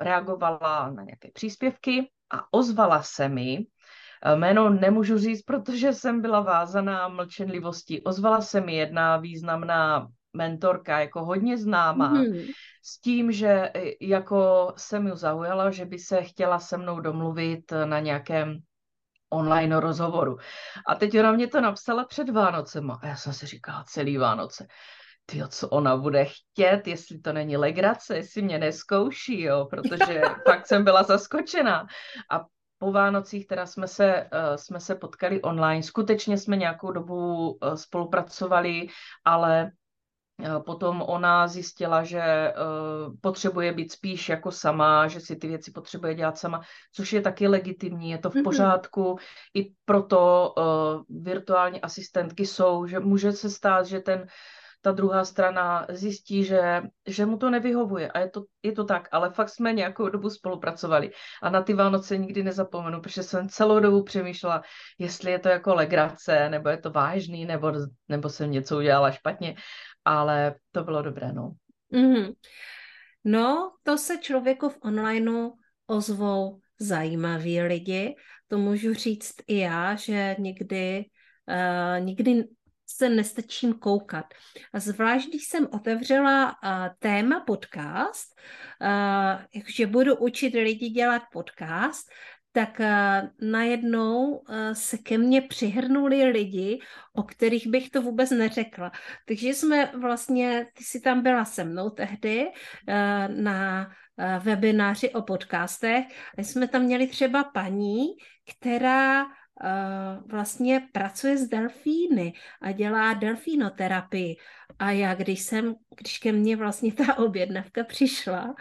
[0.00, 3.66] reagovala na nějaké příspěvky a ozvala se mi,
[4.34, 8.02] Jméno nemůžu říct, protože jsem byla vázaná mlčenlivostí.
[8.02, 12.52] Ozvala se mi jedna významná mentorka, jako hodně známá, mm-hmm.
[12.82, 18.00] s tím, že jako jsem ju zaujala, že by se chtěla se mnou domluvit na
[18.00, 18.58] nějakém
[19.30, 20.36] online rozhovoru.
[20.86, 24.66] A teď ona mě to napsala před Vánocem a já jsem si říkala celý Vánoce,
[25.26, 30.66] ty co ona bude chtět, jestli to není legrace, jestli mě neskouší, jo, protože fakt
[30.66, 31.86] jsem byla zaskočená.
[32.30, 32.44] A
[32.78, 35.82] po Vánocích teda jsme se, uh, jsme se potkali online.
[35.82, 38.86] Skutečně jsme nějakou dobu uh, spolupracovali,
[39.24, 39.70] ale
[40.38, 42.54] uh, potom ona zjistila, že
[43.20, 46.60] potřebuje být spíš jako sama, že si ty věci potřebuje dělat sama,
[46.92, 48.44] což je taky legitimní, je to v mhm.
[48.44, 49.02] pořádku.
[49.02, 49.20] Mm-hmm.
[49.54, 50.54] I proto
[51.08, 54.26] virtuální asistentky jsou, že může se stát, že ten
[54.84, 59.08] ta druhá strana zjistí, že, že mu to nevyhovuje a je to, je to tak,
[59.12, 61.10] ale fakt jsme nějakou dobu spolupracovali
[61.42, 64.62] a na ty Vánoce nikdy nezapomenu, protože jsem celou dobu přemýšlela,
[64.98, 67.72] jestli je to jako legrace, nebo je to vážný, nebo,
[68.08, 69.56] nebo jsem něco udělala špatně,
[70.04, 71.52] ale to bylo dobré, no.
[71.92, 72.34] Mm-hmm.
[73.24, 75.52] No, to se člověku v onlineu
[75.86, 78.16] ozvou zajímaví lidi.
[78.48, 81.04] To můžu říct i já, že někdy,
[81.48, 82.44] uh, někdy
[82.86, 84.26] se nestačím koukat.
[84.72, 88.34] A zvlášť, když jsem otevřela uh, téma podcast,
[88.80, 92.08] uh, že budu učit lidi dělat podcast,
[92.52, 96.78] tak uh, najednou uh, se ke mně přihrnuli lidi,
[97.12, 98.92] o kterých bych to vůbec neřekla.
[99.28, 103.90] Takže jsme vlastně, ty jsi tam byla se mnou tehdy uh, na
[104.38, 106.04] webináři o podcastech.
[106.38, 108.06] Jsme tam měli třeba paní,
[108.50, 109.26] která
[110.26, 114.36] vlastně pracuje s delfíny a dělá delfínoterapii.
[114.78, 118.54] A já, když jsem, když ke mně vlastně ta objednavka přišla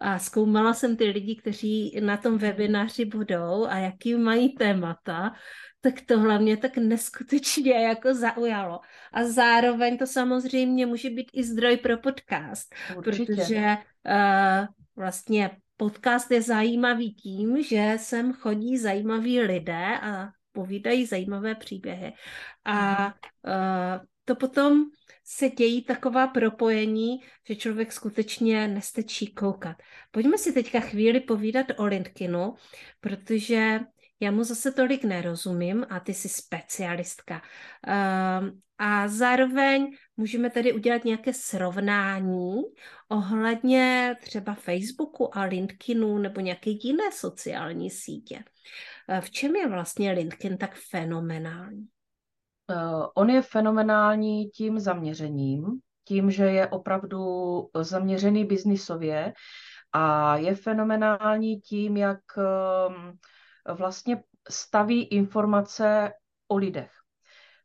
[0.00, 5.32] a zkoumala jsem ty lidi, kteří na tom webináři budou a jaký mají témata,
[5.80, 8.80] tak to hlavně tak neskutečně jako zaujalo.
[9.12, 13.34] A zároveň to samozřejmě může být i zdroj pro podcast, Určitě.
[13.34, 13.76] protože
[14.06, 22.12] uh, vlastně podcast je zajímavý tím, že sem chodí zajímaví lidé a povídají zajímavé příběhy.
[22.64, 24.84] A uh, to potom
[25.24, 29.76] se dějí taková propojení, že člověk skutečně nestečí koukat.
[30.10, 32.54] Pojďme si teďka chvíli povídat o LinkedInu,
[33.00, 33.80] protože
[34.24, 37.42] já mu zase tolik nerozumím a ty jsi specialistka.
[37.88, 42.62] Uh, a zároveň můžeme tady udělat nějaké srovnání
[43.08, 48.44] ohledně třeba Facebooku a LinkedInu nebo nějaké jiné sociální sítě.
[49.08, 51.86] Eh, v čem je vlastně LinkedIn tak fenomenální?
[52.70, 55.64] Uh, on je fenomenální tím zaměřením,
[56.04, 57.24] tím, že je opravdu
[57.82, 59.32] zaměřený biznisově
[59.92, 63.18] a je fenomenální tím, jak um,
[63.72, 66.12] vlastně staví informace
[66.48, 66.90] o lidech.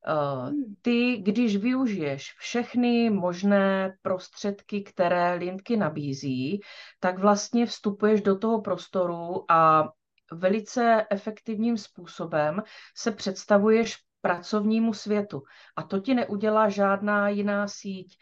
[0.07, 6.59] Uh, ty, když využiješ všechny možné prostředky, které Lintky nabízí,
[6.99, 9.89] tak vlastně vstupuješ do toho prostoru a
[10.31, 12.63] velice efektivním způsobem
[12.95, 15.43] se představuješ pracovnímu světu.
[15.75, 18.17] A to ti neudělá žádná jiná síť.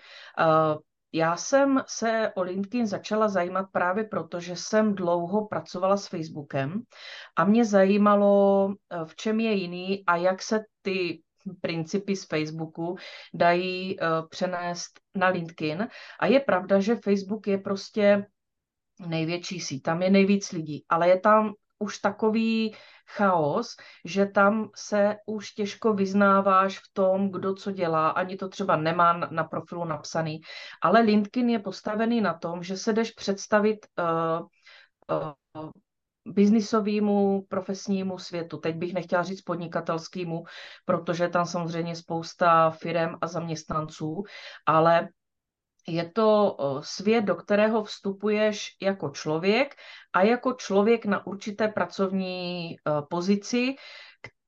[1.14, 6.82] Já jsem se o LinkedIn začala zajímat právě proto, že jsem dlouho pracovala s Facebookem
[7.36, 11.22] a mě zajímalo, eh, v čem je jiný a jak se ty
[11.62, 12.96] principy z Facebooku
[13.34, 15.88] dají uh, přenést na LinkedIn.
[16.20, 18.26] A je pravda, že Facebook je prostě
[19.08, 22.76] největší síť, tam je nejvíc lidí, ale je tam už takový
[23.08, 28.76] chaos, že tam se už těžko vyznáváš v tom, kdo co dělá, ani to třeba
[28.76, 30.42] nemá na profilu napsaný,
[30.82, 34.48] ale LinkedIn je postavený na tom, že se jdeš představit uh,
[35.18, 35.72] uh,
[36.26, 38.58] biznisovému, profesnímu světu.
[38.58, 40.44] Teď bych nechtěla říct podnikatelskému,
[40.86, 44.24] protože tam samozřejmě spousta firem a zaměstnanců,
[44.66, 45.10] ale
[45.88, 49.76] je to svět, do kterého vstupuješ jako člověk
[50.14, 52.76] a jako člověk na určité pracovní
[53.10, 53.76] pozici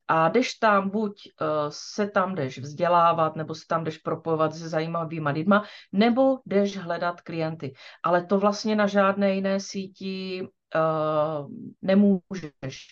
[0.07, 1.21] a jdeš tam, buď
[1.69, 7.21] se tam jdeš vzdělávat, nebo se tam jdeš propojovat se zajímavýma lidma, nebo jdeš hledat
[7.21, 7.73] klienty.
[8.03, 11.47] Ale to vlastně na žádné jiné síti uh,
[11.81, 12.87] nemůžeš.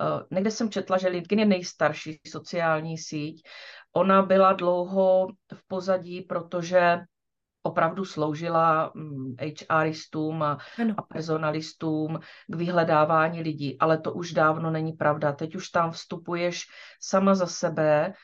[0.00, 3.48] Uh, někde jsem četla, že LinkedIn je nejstarší sociální síť.
[3.92, 6.98] Ona byla dlouho v pozadí, protože
[7.68, 8.92] opravdu sloužila
[9.70, 10.58] HRistům mm, a,
[10.96, 15.32] a personalistům k vyhledávání lidí, ale to už dávno není pravda.
[15.32, 16.66] Teď už tam vstupuješ
[17.00, 18.14] sama za sebe,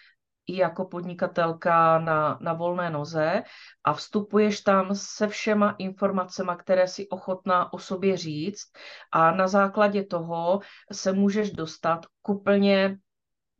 [0.47, 3.43] i jako podnikatelka na, na volné noze
[3.85, 8.73] a vstupuješ tam se všema informacemi, které si ochotná o sobě říct.
[9.13, 10.61] A na základě toho
[10.93, 12.99] se můžeš dostat k úplně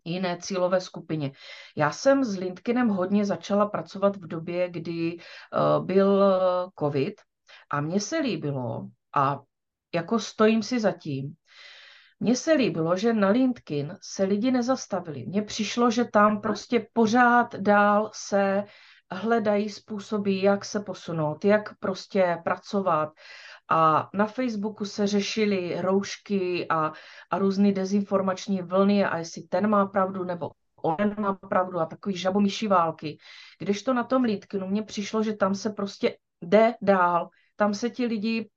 [0.05, 1.33] jiné cílové skupině.
[1.77, 6.25] Já jsem s LinkedInem hodně začala pracovat v době, kdy uh, byl
[6.79, 7.15] COVID
[7.71, 9.41] a mně se líbilo a
[9.95, 11.35] jako stojím si zatím,
[12.21, 15.27] mně se líbilo, že na LinkedIn se lidi nezastavili.
[15.27, 18.65] Mně přišlo, že tam prostě pořád dál se
[19.11, 23.09] hledají způsoby, jak se posunout, jak prostě pracovat.
[23.71, 26.93] A na Facebooku se řešily roušky a,
[27.31, 30.51] a různé dezinformační vlny a jestli ten má pravdu nebo
[30.85, 33.19] on má pravdu a takový žabomyší války.
[33.59, 37.91] Když to na tom LinkedInu mně přišlo, že tam se prostě jde dál, tam se
[37.91, 38.51] ti lidi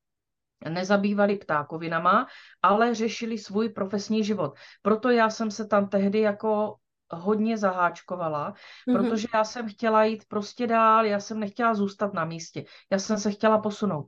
[0.70, 2.28] nezabývali ptákovinama,
[2.62, 4.54] ale řešili svůj profesní život.
[4.82, 6.76] Proto já jsem se tam tehdy jako
[7.12, 8.98] hodně zaháčkovala, mm-hmm.
[8.98, 13.18] protože já jsem chtěla jít prostě dál, já jsem nechtěla zůstat na místě, já jsem
[13.18, 14.08] se chtěla posunout.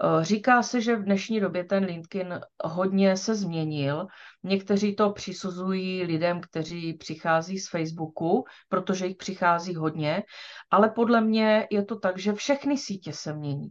[0.00, 4.06] Eh, říká se, že v dnešní době ten LinkedIn hodně se změnil.
[4.42, 10.22] Někteří to přisuzují lidem, kteří přichází z Facebooku, protože jich přichází hodně,
[10.70, 13.68] ale podle mě je to tak, že všechny sítě se mění.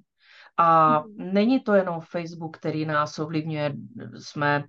[0.58, 1.34] A mhm.
[1.34, 3.74] není to jenom Facebook, který nás ovlivňuje,
[4.20, 4.64] jsme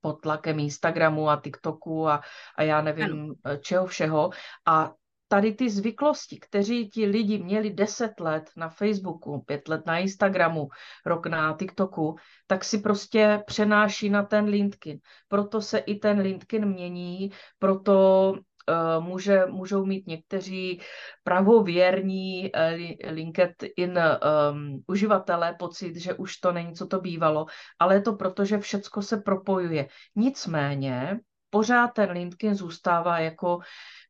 [0.00, 2.20] pod tlakem Instagramu a TikToku a,
[2.56, 3.56] a já nevím ano.
[3.56, 4.30] čeho všeho.
[4.66, 4.92] A
[5.32, 10.68] tady ty zvyklosti, kteří ti lidi měli deset let na Facebooku, pět let na Instagramu,
[11.06, 12.16] rok na TikToku,
[12.46, 14.98] tak si prostě přenáší na ten LinkedIn.
[15.28, 18.34] Proto se i ten LinkedIn mění, proto
[18.68, 20.80] Eh, může, můžou mít někteří
[21.24, 27.46] pravověrní eh, LinkedIn um, uživatelé pocit, že už to není, co to bývalo,
[27.78, 29.88] ale je to proto, že všecko se propojuje.
[30.16, 31.20] Nicméně
[31.52, 33.58] pořád ten LinkedIn zůstává jako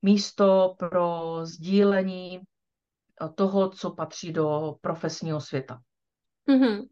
[0.02, 2.40] místo pro sdílení
[3.34, 5.80] toho, co patří do profesního světa.
[6.48, 6.88] Mm-hmm.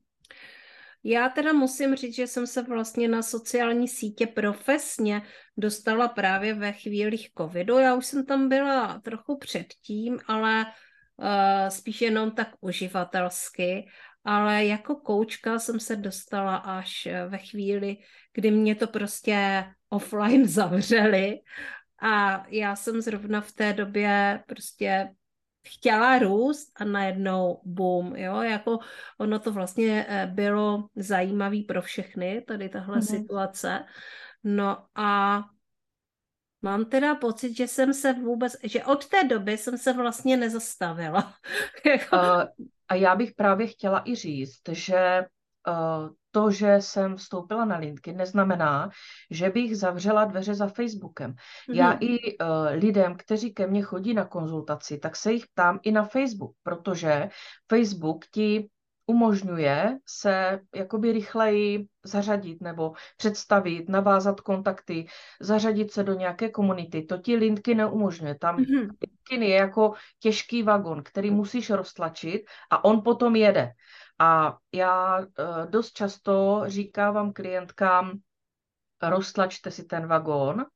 [1.04, 5.22] Já teda musím říct, že jsem se vlastně na sociální sítě profesně
[5.56, 7.78] dostala právě ve chvílích covidu.
[7.78, 10.66] Já už jsem tam byla trochu předtím, ale
[11.16, 13.88] uh, spíš jenom tak uživatelsky.
[14.24, 17.96] Ale jako koučka jsem se dostala až eh, ve chvíli,
[18.34, 21.40] kdy mě to prostě offline zavřeli
[22.03, 25.14] a já jsem zrovna v té době prostě
[25.66, 28.79] chtěla růst a najednou boom, jo, jako
[29.18, 33.16] ono to vlastně eh, bylo zajímavý pro všechny, tady tahle mm-hmm.
[33.16, 33.85] situace.
[34.44, 35.40] No a
[36.62, 41.35] mám teda pocit, že jsem se vůbec, že od té doby jsem se vlastně nezastavila.
[41.87, 42.48] Jako a,
[42.88, 45.24] a já bych právě chtěla i říct, že
[45.68, 48.90] uh, to, že jsem vstoupila na LinkedIn, neznamená,
[49.30, 51.30] že bych zavřela dveře za Facebookem.
[51.30, 51.74] Mm-hmm.
[51.74, 55.92] Já i uh, lidem, kteří ke mně chodí na konzultaci, tak se jich ptám i
[55.92, 57.28] na Facebook, protože
[57.68, 58.68] Facebook ti
[59.06, 65.06] umožňuje se jakoby rychleji zařadit nebo představit, navázat kontakty,
[65.40, 67.02] zařadit se do nějaké komunity.
[67.02, 68.34] To ti linky neumožňuje.
[68.34, 68.88] Tam mm-hmm.
[69.02, 73.72] LinkedIn je jako těžký vagon, který musíš roztlačit a on potom jede.
[74.20, 78.18] A já eh, dost často říkávám klientkám,
[79.02, 80.66] roztlačte si ten vagón,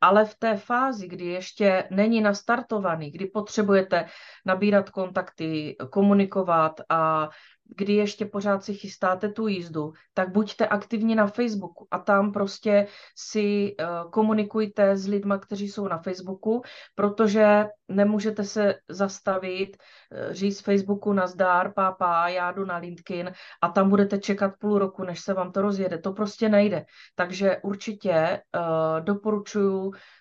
[0.00, 4.06] ale v té fázi, kdy ještě není nastartovaný, kdy potřebujete
[4.46, 7.28] nabírat kontakty, komunikovat a
[7.68, 12.86] kdy ještě pořád si chystáte tu jízdu, tak buďte aktivní na Facebooku a tam prostě
[13.16, 16.62] si uh, komunikujte s lidma, kteří jsou na Facebooku,
[16.94, 23.32] protože nemůžete se zastavit, uh, říct Facebooku nazdár, pápá, já jdu na LinkedIn
[23.62, 25.98] a tam budete čekat půl roku, než se vám to rozjede.
[25.98, 26.84] To prostě nejde.
[27.14, 29.04] Takže určitě uh,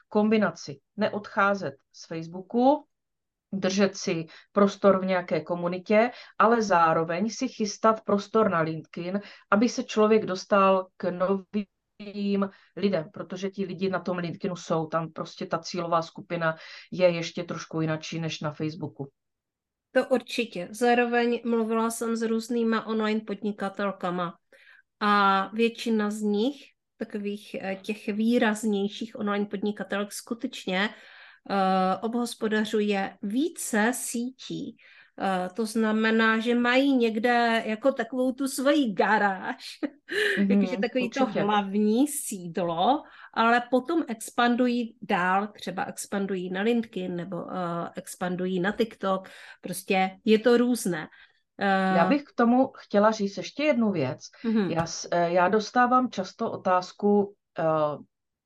[0.10, 0.80] kombinaci.
[0.98, 2.86] Neodcházet z Facebooku,
[3.52, 9.84] držet si prostor v nějaké komunitě, ale zároveň si chystat prostor na LinkedIn, aby se
[9.84, 15.60] člověk dostal k novým lidem, protože ti lidi na tom LinkedInu jsou, tam prostě ta
[15.60, 16.56] cílová skupina
[16.92, 19.10] je ještě trošku jinačí než na Facebooku.
[19.92, 20.68] To určitě.
[20.72, 24.38] Zároveň mluvila jsem s různýma online podnikatelkama
[25.00, 30.90] a většina z nich, takových eh, těch výraznějších online podnikatelek, skutečně
[31.50, 34.78] Eh, obhospodařuje více sítí.
[35.22, 39.80] Uh, to znamená, že mají někde jako takovou tu svoji garáž,
[40.38, 41.26] mm-hmm, jakože takový určitě.
[41.26, 43.04] to hlavní sídlo,
[43.34, 47.52] ale potom expandují dál, třeba expandují na LinkedIn nebo uh,
[47.96, 49.30] expandují na TikTok,
[49.62, 51.08] prostě je to různé.
[51.96, 54.20] Já bych k tomu chtěla říct ještě jednu věc.
[54.44, 54.70] Mm-hmm.
[54.70, 54.86] Já,
[55.28, 58.04] já dostávám často otázku, uh,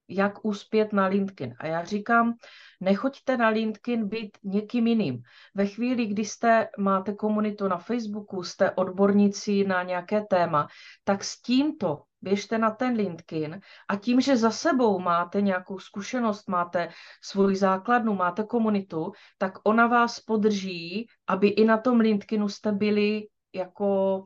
[0.10, 1.55] jak uspět na LinkedIn.
[1.60, 2.34] A já říkám,
[2.82, 5.22] nechoďte na LinkedIn být někým jiným.
[5.55, 10.68] Ve chvíli, kdy jste, máte komunitu na Facebooku, jste odborníci na nějaké téma,
[11.03, 16.49] tak s tímto běžte na ten LinkedIn a tím, že za sebou máte nějakou zkušenost,
[16.49, 16.89] máte
[17.24, 23.28] svoji základnu, máte komunitu, tak ona vás podrží, aby i na tom LinkedInu jste byli
[23.53, 24.24] jako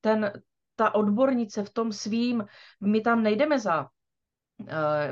[0.00, 0.32] ten,
[0.76, 2.44] ta odbornice v tom svým,
[2.80, 3.88] my tam nejdeme za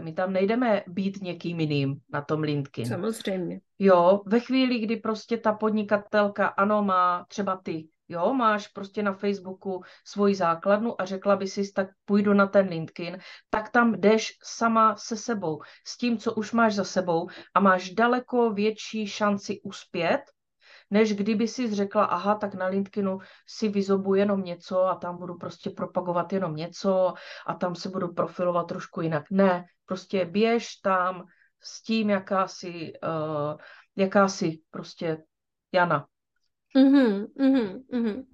[0.00, 2.86] my tam nejdeme být někým jiným na tom LinkedIn.
[2.86, 3.60] Samozřejmě.
[3.78, 9.12] Jo, ve chvíli, kdy prostě ta podnikatelka, ano, má třeba ty, jo, máš prostě na
[9.12, 13.18] Facebooku svoji základnu a řekla by si, tak půjdu na ten LinkedIn,
[13.50, 17.90] tak tam jdeš sama se sebou, s tím, co už máš za sebou a máš
[17.90, 20.20] daleko větší šanci uspět,
[20.90, 25.34] než kdyby si řekla, aha, tak na LinkedInu si vyzobu jenom něco a tam budu
[25.34, 27.14] prostě propagovat jenom něco
[27.46, 29.24] a tam se budu profilovat trošku jinak.
[29.30, 31.24] Ne, prostě běž tam
[31.62, 33.56] s tím, jaká si, uh,
[33.96, 35.22] jaká si prostě
[35.72, 36.06] Jana.
[36.76, 38.24] Mm-hmm, mm-hmm, mm-hmm.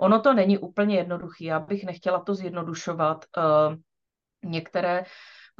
[0.00, 3.24] Ono to není úplně jednoduché, já bych nechtěla to zjednodušovat.
[3.36, 3.76] Uh,
[4.44, 5.04] některé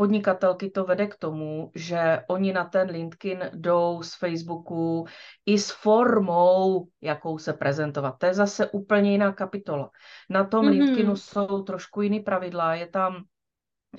[0.01, 5.05] podnikatelky to vede k tomu, že oni na ten LinkedIn jdou z Facebooku
[5.47, 8.17] i s formou, jakou se prezentovat.
[8.19, 9.91] To je zase úplně jiná kapitola.
[10.31, 10.71] Na tom mm-hmm.
[10.71, 13.25] LinkedInu jsou trošku jiný pravidla, je tam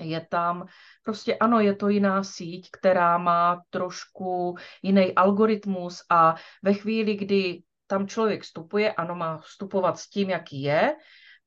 [0.00, 0.66] je tam,
[1.04, 7.62] prostě ano, je to jiná síť, která má trošku jiný algoritmus a ve chvíli, kdy
[7.86, 10.96] tam člověk vstupuje, ano, má vstupovat s tím, jaký je,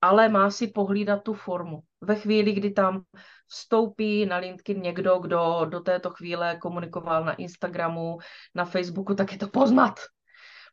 [0.02, 1.80] ale má si pohlídat tu formu.
[2.02, 3.02] Ve chvíli, kdy tam
[3.48, 8.18] vstoupí na LinkedIn někdo, kdo do této chvíle komunikoval na Instagramu,
[8.56, 10.00] na Facebooku, tak je to poznat.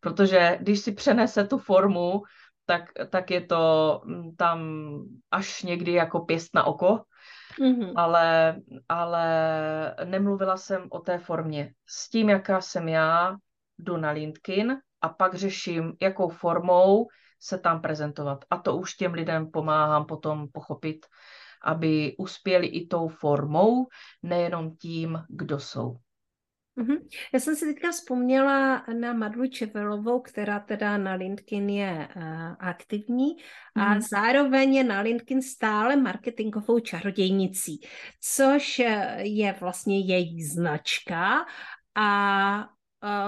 [0.00, 2.22] Protože když si přenese tu formu,
[2.66, 4.60] tak, tak je to mm, tam
[5.30, 7.02] až někdy jako pěst na oko,
[7.60, 7.92] mm-hmm.
[7.96, 8.56] ale,
[8.88, 9.26] ale
[10.04, 11.72] nemluvila jsem o té formě.
[11.86, 13.36] S tím, jaká jsem já,
[13.78, 17.06] jdu na LinkedIn a pak řeším, jakou formou
[17.40, 18.44] se tam prezentovat.
[18.50, 21.06] A to už těm lidem pomáhám potom pochopit,
[21.64, 23.86] aby uspěli i tou formou,
[24.22, 25.96] nejenom tím, kdo jsou.
[26.76, 26.98] Mm-hmm.
[27.34, 32.22] Já jsem si teďka vzpomněla na Madlu Čevelovou, která teda na LinkedIn je uh,
[32.58, 33.36] aktivní
[33.76, 37.80] a zároveň je na LinkedIn stále marketingovou čarodějnicí,
[38.20, 41.44] což eh, je vlastně její značka
[41.94, 42.68] a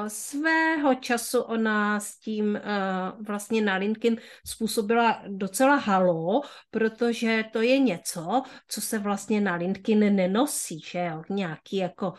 [0.09, 4.17] svého času ona s tím uh, vlastně na LinkedIn
[4.47, 11.23] způsobila docela halo, protože to je něco, co se vlastně na LinkedIn nenosí, že jo,
[11.31, 12.17] nějaký jako uh,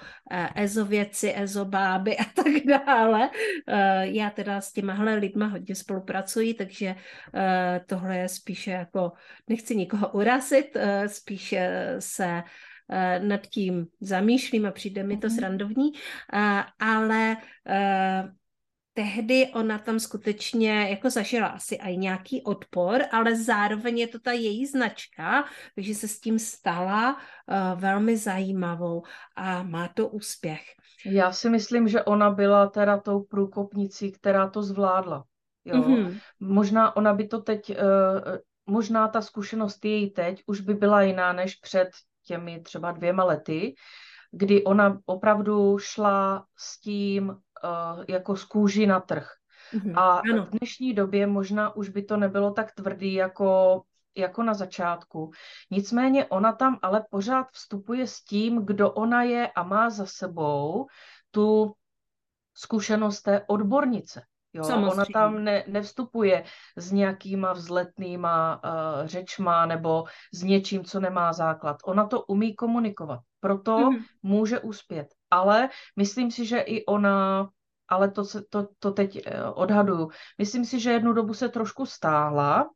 [0.55, 3.29] ezověci, ezobáby a tak dále.
[4.01, 6.95] Já teda s těmahle lidma hodně spolupracuji, takže
[7.85, 9.11] tohle je spíše jako,
[9.47, 10.77] nechci nikoho urazit,
[11.07, 12.43] spíše se Eh,
[13.19, 15.35] nad tím zamýšlím a přijde mi to mhm.
[15.35, 15.91] srandovní,
[16.33, 18.23] eh, ale eh,
[18.95, 24.31] tehdy ona tam skutečně jako zažila asi i nějaký odpor, ale zároveň je to ta
[24.31, 29.03] její značka, takže se s tím stala uh, velmi zajímavou
[29.35, 30.61] a má to úspěch.
[31.05, 35.23] Já si myslím, že ona byla teda tou průkopnicí, která to zvládla.
[35.65, 35.75] Jo?
[35.75, 36.19] Mm-hmm.
[36.39, 37.75] Možná ona by to teď, uh,
[38.65, 41.89] možná ta zkušenost její teď už by byla jiná než před
[42.25, 43.75] těmi třeba dvěma lety,
[44.31, 49.29] kdy ona opravdu šla s tím uh, jako z kůži na trh.
[49.73, 49.99] Mm-hmm.
[49.99, 50.45] A ano.
[50.45, 53.81] v dnešní době možná už by to nebylo tak tvrdý jako,
[54.15, 55.31] jako na začátku.
[55.71, 60.87] Nicméně ona tam ale pořád vstupuje s tím, kdo ona je a má za sebou
[61.31, 61.73] tu
[62.53, 64.21] zkušenost té odbornice.
[64.55, 66.43] Jo, ona tam ne, nevstupuje
[66.75, 70.03] s nějakýma vzletnýma uh, řečma nebo
[70.33, 71.77] s něčím, co nemá základ.
[71.85, 74.03] Ona to umí komunikovat, proto mm-hmm.
[74.23, 75.07] může uspět.
[75.31, 77.49] Ale myslím si, že i ona,
[77.87, 81.85] ale to, se, to, to teď uh, odhaduju, myslím si, že jednu dobu se trošku
[81.85, 82.69] stáhla,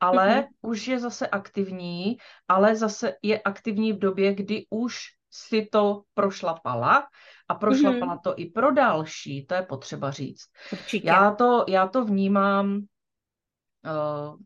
[0.00, 0.48] ale mm-hmm.
[0.62, 2.16] už je zase aktivní,
[2.48, 4.98] ale zase je aktivní v době, kdy už
[5.32, 7.08] si to prošlapala
[7.48, 8.22] a prošlapala mm-hmm.
[8.24, 10.46] to i pro další, to je potřeba říct.
[10.72, 11.08] Určitě.
[11.08, 14.36] Já to, já to vnímám, uh,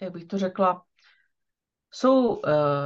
[0.00, 0.82] jak bych to řekla,
[1.90, 2.42] jsou uh,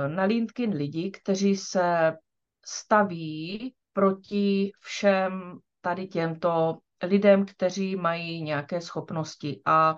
[0.08, 2.16] na LinkedIn lidi, kteří se
[2.64, 9.96] staví proti všem tady těmto lidem, kteří mají nějaké schopnosti a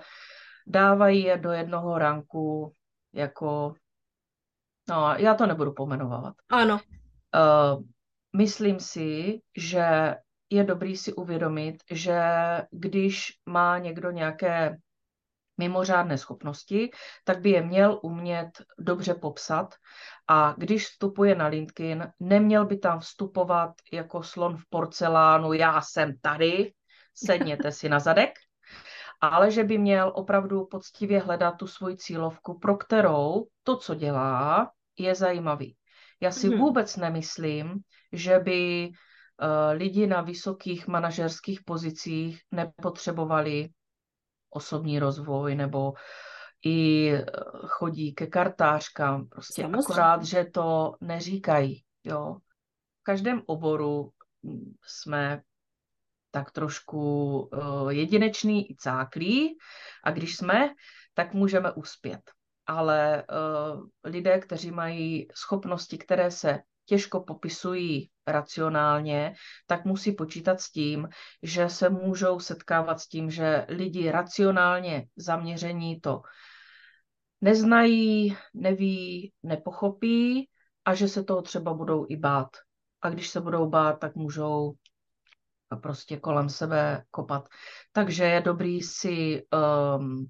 [0.66, 2.74] dávají je do jednoho ranku
[3.12, 3.74] jako,
[4.88, 6.34] no já to nebudu pomenovat.
[6.48, 6.80] Ano.
[7.34, 7.82] Uh,
[8.36, 10.14] myslím si, že
[10.50, 12.22] je dobrý si uvědomit, že
[12.70, 14.76] když má někdo nějaké
[15.58, 16.90] mimořádné schopnosti,
[17.24, 19.74] tak by je měl umět dobře popsat
[20.28, 26.18] A když vstupuje na LinkedIn, neměl by tam vstupovat jako slon v porcelánu, já jsem
[26.20, 26.72] tady,
[27.14, 28.30] sedněte si na zadek,
[29.20, 34.70] ale že by měl opravdu poctivě hledat tu svoji cílovku, pro kterou to, co dělá,
[34.98, 35.76] je zajímavý.
[36.22, 36.58] Já si hmm.
[36.58, 37.74] vůbec nemyslím,
[38.12, 43.68] že by uh, lidi na vysokých manažerských pozicích nepotřebovali
[44.50, 45.92] osobní rozvoj nebo
[46.64, 47.24] i eh,
[47.66, 49.28] chodí ke kartářkám.
[49.28, 49.78] Prostě Samozřejmě.
[49.78, 51.84] akorát, že to neříkají.
[52.04, 52.36] Jo.
[53.00, 54.10] V každém oboru
[54.46, 55.42] hm, jsme
[56.30, 59.56] tak trošku uh, jedinečný i cáklý
[60.04, 60.70] a když jsme,
[61.14, 62.20] tak můžeme uspět.
[62.66, 69.34] Ale uh, lidé, kteří mají schopnosti, které se těžko popisují racionálně,
[69.66, 71.08] tak musí počítat s tím,
[71.42, 76.22] že se můžou setkávat s tím, že lidi racionálně zaměření to
[77.40, 80.48] neznají, neví, nepochopí
[80.84, 82.48] a že se toho třeba budou i bát.
[83.02, 84.72] A když se budou bát, tak můžou
[85.82, 87.48] prostě kolem sebe kopat.
[87.92, 89.42] Takže je dobrý si
[89.98, 90.26] um,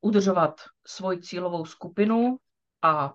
[0.00, 2.38] udržovat svoji cílovou skupinu
[2.82, 3.14] a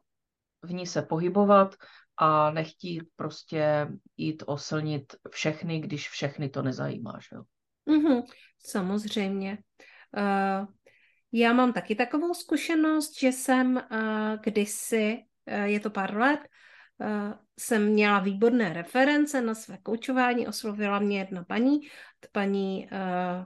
[0.61, 1.75] v ní se pohybovat
[2.17, 7.19] a nechtít prostě jít oslnit všechny, když všechny to nezajímá.
[7.19, 7.37] Že?
[7.93, 8.23] Mm-hmm,
[8.59, 9.57] samozřejmě.
[10.17, 10.67] Uh,
[11.31, 13.81] já mám taky takovou zkušenost, že jsem uh,
[14.43, 15.17] kdysi,
[15.51, 16.39] uh, je to pár let,
[16.97, 21.79] uh, jsem měla výborné reference na své koučování, oslovila mě jedna paní,
[22.31, 23.45] paní uh,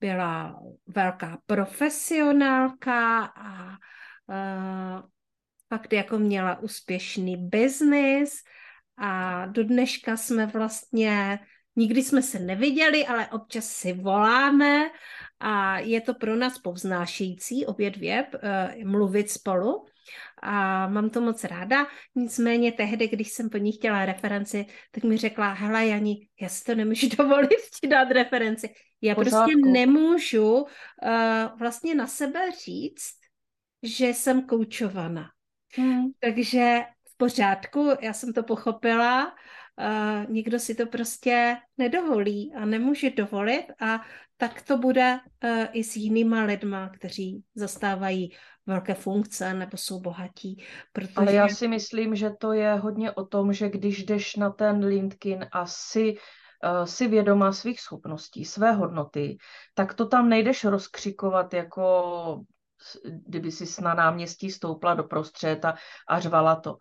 [0.00, 5.02] byla velká profesionálka a uh,
[5.68, 8.42] fakt jako měla úspěšný biznis
[8.96, 11.38] a do dneška jsme vlastně,
[11.76, 14.90] nikdy jsme se neviděli, ale občas si voláme
[15.40, 19.86] a je to pro nás povznášející obě dvě uh, mluvit spolu
[20.42, 21.86] a mám to moc ráda.
[22.14, 26.64] Nicméně tehdy, když jsem po ní chtěla referenci, tak mi řekla, hele Jani, já si
[26.64, 28.68] to nemůžu dovolit ti dát referenci.
[29.02, 29.50] Já Pořádku.
[29.50, 30.68] prostě nemůžu uh,
[31.58, 33.14] vlastně na sebe říct,
[33.82, 35.30] že jsem koučovaná.
[35.74, 36.04] Hmm.
[36.20, 36.80] Takže
[37.14, 43.64] v pořádku, já jsem to pochopila, uh, nikdo si to prostě nedovolí a nemůže dovolit
[43.80, 44.00] a
[44.36, 48.30] tak to bude uh, i s jinýma lidma, kteří zastávají
[48.66, 50.64] velké funkce nebo jsou bohatí.
[50.92, 51.14] Protože...
[51.16, 54.84] Ale já si myslím, že to je hodně o tom, že když jdeš na ten
[54.84, 56.14] LinkedIn a si
[56.84, 59.38] si vědomá svých schopností, své hodnoty,
[59.74, 62.44] tak to tam nejdeš rozkřikovat jako
[63.26, 65.74] kdyby si na náměstí stoupla do prostřed a,
[66.08, 66.76] a řvala to.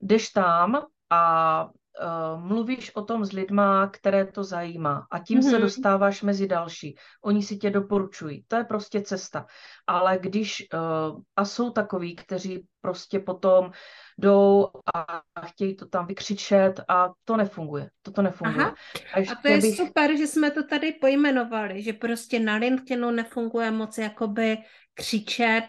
[0.00, 1.68] Jdeš tam a
[2.00, 5.50] uh, mluvíš o tom s lidma, které to zajímá a tím mm-hmm.
[5.50, 6.96] se dostáváš mezi další.
[7.24, 8.44] Oni si tě doporučují.
[8.48, 9.46] To je prostě cesta.
[9.86, 13.70] Ale když, uh, a jsou takový, kteří prostě potom
[14.18, 17.90] jdou a chtějí to tam vykřičet a to nefunguje.
[18.02, 18.64] Toto nefunguje.
[18.64, 18.74] Aha.
[19.14, 19.76] A, a to je bych...
[19.76, 24.58] super, že jsme to tady pojmenovali, že prostě na LinkedInu nefunguje moc jakoby
[24.94, 25.64] křičet,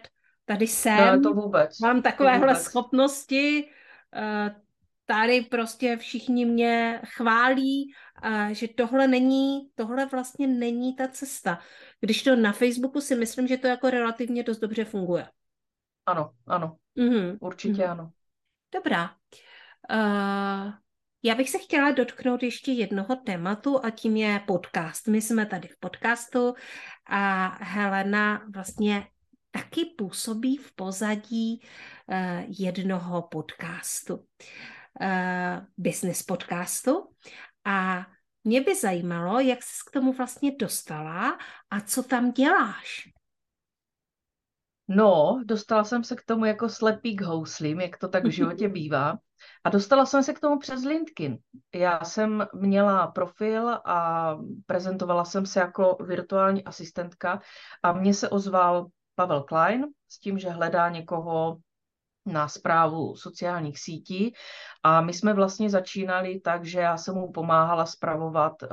[0.45, 1.80] tady jsem, no, to vůbec.
[1.80, 2.63] mám takovéhle to vůbec.
[2.63, 3.70] schopnosti,
[4.15, 4.68] uh,
[5.10, 11.60] tady prostě všichni mě chválí, a že tohle není, tohle vlastně není ta cesta.
[11.99, 15.30] Když to na Facebooku si myslím, že to jako relativně dost dobře funguje.
[16.05, 16.76] Ano, ano.
[16.97, 17.38] Mm-hmm.
[17.41, 17.91] Určitě mm-hmm.
[17.91, 18.12] ano.
[18.74, 19.16] Dobrá.
[19.91, 20.74] Uh,
[21.24, 25.07] já bych se chtěla dotknout ještě jednoho tématu a tím je podcast.
[25.07, 26.53] My jsme tady v podcastu
[27.05, 29.07] a Helena vlastně
[29.51, 31.62] taky působí v pozadí
[32.07, 34.24] uh, jednoho podcastu, uh,
[35.77, 37.09] business podcastu.
[37.65, 38.05] A
[38.43, 41.37] mě by zajímalo, jak jsi k tomu vlastně dostala
[41.69, 43.09] a co tam děláš.
[44.87, 48.69] No, dostala jsem se k tomu jako slepý k houslím, jak to tak v životě
[48.69, 49.17] bývá.
[49.63, 51.37] A dostala jsem se k tomu přes LinkedIn.
[51.75, 57.41] Já jsem měla profil a prezentovala jsem se jako virtuální asistentka
[57.83, 61.57] a mně se ozval Pavel Klein s tím, že hledá někoho
[62.32, 64.34] na zprávu sociálních sítí
[64.84, 68.69] a my jsme vlastně začínali tak, že já jsem mu pomáhala zpravovat uh,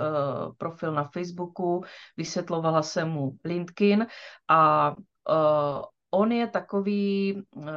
[0.58, 1.84] profil na Facebooku,
[2.16, 4.06] vysvětlovala jsem mu LinkedIn
[4.48, 7.68] a uh, on je takový, uh,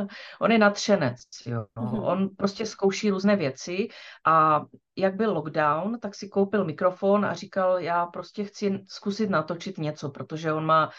[0.40, 1.66] on je nadšenec, jo.
[1.76, 2.04] Mm-hmm.
[2.04, 3.88] On prostě zkouší různé věci
[4.26, 4.64] a
[4.96, 10.10] jak byl lockdown, tak si koupil mikrofon a říkal, já prostě chci zkusit natočit něco,
[10.10, 10.90] protože on má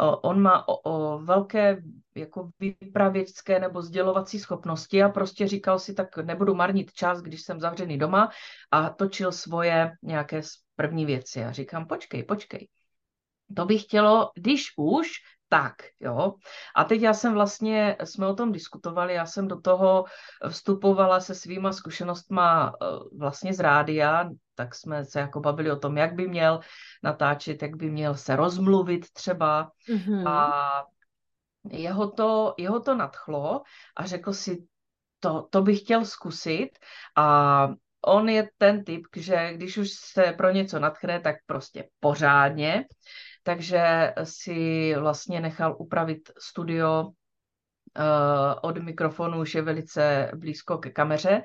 [0.00, 1.82] on má o, o velké
[2.14, 7.60] jako vypravěčské nebo sdělovací schopnosti a prostě říkal si, tak nebudu marnit čas, když jsem
[7.60, 8.30] zavřený doma
[8.70, 10.40] a točil svoje nějaké
[10.76, 11.44] první věci.
[11.44, 12.68] A říkám, počkej, počkej.
[13.56, 15.08] To bych chtělo, když už,
[15.52, 16.34] tak, jo.
[16.76, 20.04] A teď já jsem vlastně, jsme o tom diskutovali, já jsem do toho
[20.48, 22.86] vstupovala se svýma zkušenostma eh,
[23.18, 26.60] vlastně z rádia, tak jsme se jako bavili o tom, jak by měl
[27.02, 29.70] natáčet, jak by měl se rozmluvit třeba.
[29.88, 30.28] Mm-hmm.
[30.28, 30.52] A
[31.70, 33.62] jeho to, jeho to nadchlo
[33.96, 34.64] a řekl si,
[35.20, 36.70] to, to bych chtěl zkusit
[37.16, 37.68] a
[38.06, 42.84] on je ten typ, že když už se pro něco natchne, tak prostě pořádně.
[43.42, 47.12] Takže si vlastně nechal upravit studio uh,
[48.62, 51.42] od mikrofonu, už je velice blízko ke kameře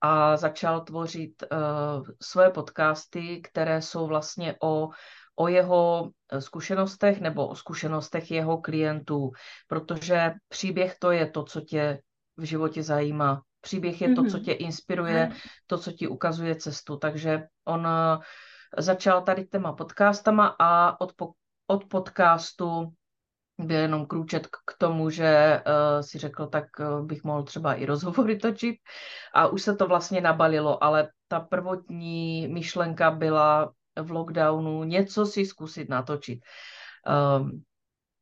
[0.00, 4.88] a začal tvořit uh, svoje podcasty, které jsou vlastně o,
[5.36, 9.30] o jeho zkušenostech nebo o zkušenostech jeho klientů,
[9.66, 12.00] protože příběh to je to, co tě
[12.36, 13.42] v životě zajímá.
[13.60, 14.44] Příběh je to, co mhm.
[14.44, 15.32] tě inspiruje,
[15.66, 16.96] to, co ti ukazuje cestu.
[16.96, 18.18] Takže on eh,
[18.78, 21.32] začal tady těma podcastama a od, po,
[21.66, 22.92] od podcastu
[23.58, 27.86] byl jenom krůčet k tomu, že uh, si řekl, tak uh, bych mohl třeba i
[27.86, 28.76] rozhovory točit
[29.34, 35.46] a už se to vlastně nabalilo, ale ta prvotní myšlenka byla v lockdownu něco si
[35.46, 36.40] zkusit natočit.
[37.38, 37.62] Um,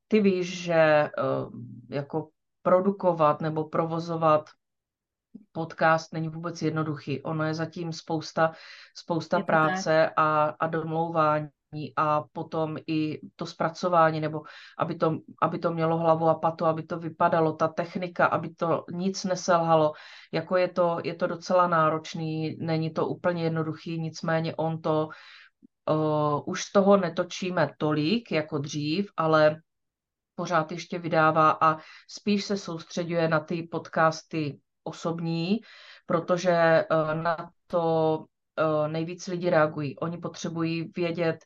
[0.08, 1.52] ty víš, že uh,
[1.90, 2.28] jako
[2.62, 4.50] produkovat nebo provozovat
[5.52, 7.22] podcast není vůbec jednoduchý.
[7.22, 8.52] Ono je zatím spousta,
[8.96, 11.48] spousta je práce a, a domlouvání
[11.96, 14.42] a potom i to zpracování, nebo
[14.78, 18.84] aby to, aby to mělo hlavu a patu, aby to vypadalo, ta technika, aby to
[18.90, 19.92] nic neselhalo.
[20.32, 25.08] Jako je to, je to docela náročný, není to úplně jednoduchý, nicméně on to,
[25.90, 29.60] uh, už z toho netočíme tolik jako dřív, ale
[30.34, 31.76] pořád ještě vydává a
[32.08, 35.60] spíš se soustředuje na ty podcasty osobní,
[36.06, 38.24] protože eh, na to
[38.58, 39.98] eh, nejvíc lidi reagují.
[39.98, 41.44] Oni potřebují vědět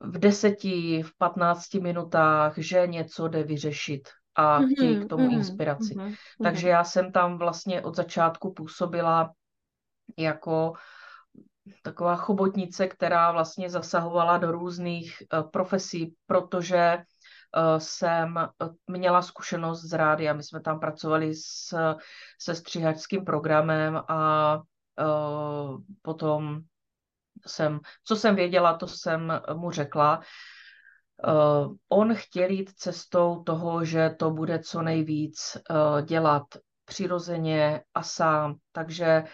[0.00, 5.32] v deseti, v patnácti minutách, že něco jde vyřešit a mm-hmm, chtějí k tomu mm-hmm,
[5.32, 5.94] inspiraci.
[5.94, 9.30] Mm-hmm, Takže já jsem tam vlastně od začátku působila
[10.18, 10.72] jako
[11.82, 16.98] taková chobotnice, která vlastně zasahovala do různých uh, profesí, protože
[17.78, 18.48] jsem
[18.86, 20.32] měla zkušenost z rádia.
[20.32, 21.76] My jsme tam pracovali s,
[22.40, 26.60] se stříhačským programem a uh, potom
[27.46, 30.20] jsem, co jsem věděla, to jsem mu řekla.
[31.88, 35.56] On chtěl jít cestou toho, že to bude co nejvíc
[36.02, 36.42] dělat
[36.84, 38.54] přirozeně a sám.
[38.72, 39.24] Takže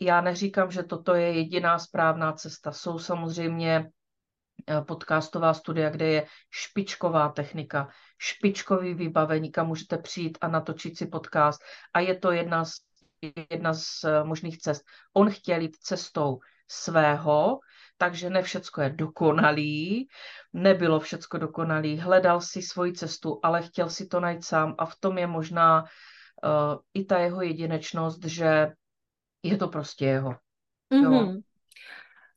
[0.00, 2.72] já neříkám, že toto je jediná správná cesta.
[2.72, 3.90] Jsou samozřejmě eh,
[4.86, 7.88] podcastová studia, kde je špičková technika,
[8.18, 11.62] špičkový vybavení, kam můžete přijít a natočit si podcast.
[11.94, 12.72] A je to jedna z,
[13.50, 14.84] jedna z možných cest.
[15.12, 16.38] On chtěl jít cestou
[16.68, 17.60] svého,
[17.98, 20.08] takže ne všecko je dokonalý,
[20.52, 24.96] nebylo všecko dokonalý, hledal si svoji cestu, ale chtěl si to najít sám a v
[25.00, 25.88] tom je možná uh,
[26.94, 28.72] i ta jeho jedinečnost, že
[29.42, 30.30] je to prostě jeho.
[30.92, 31.12] Mm-hmm.
[31.12, 31.40] Jo.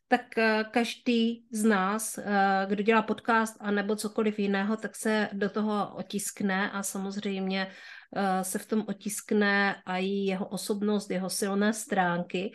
[0.07, 5.29] Tak eh, každý z nás, eh, kdo dělá podcast a nebo cokoliv jiného, tak se
[5.33, 7.67] do toho otiskne a samozřejmě
[8.15, 12.51] Eh, se v tom otiskne a i jeho osobnost, jeho silné stránky.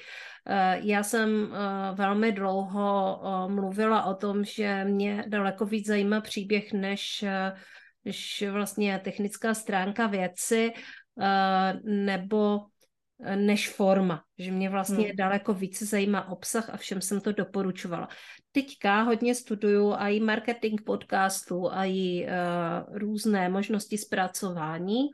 [0.75, 1.55] Já jsem
[1.95, 7.25] velmi dlouho mluvila o tom, že mě daleko víc zajímá příběh než,
[8.05, 10.73] než vlastně technická stránka věci
[11.85, 12.61] nebo
[13.37, 15.17] než forma, že mě vlastně hmm.
[15.17, 18.09] daleko více zajímá obsah a všem jsem to doporučovala.
[18.53, 25.09] Teďka hodně studuju a i marketing podcastů a i uh, různé možnosti zpracování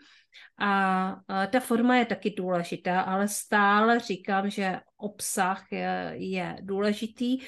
[0.58, 7.38] a, a ta forma je taky důležitá, ale stále říkám, že obsah je, je důležitý.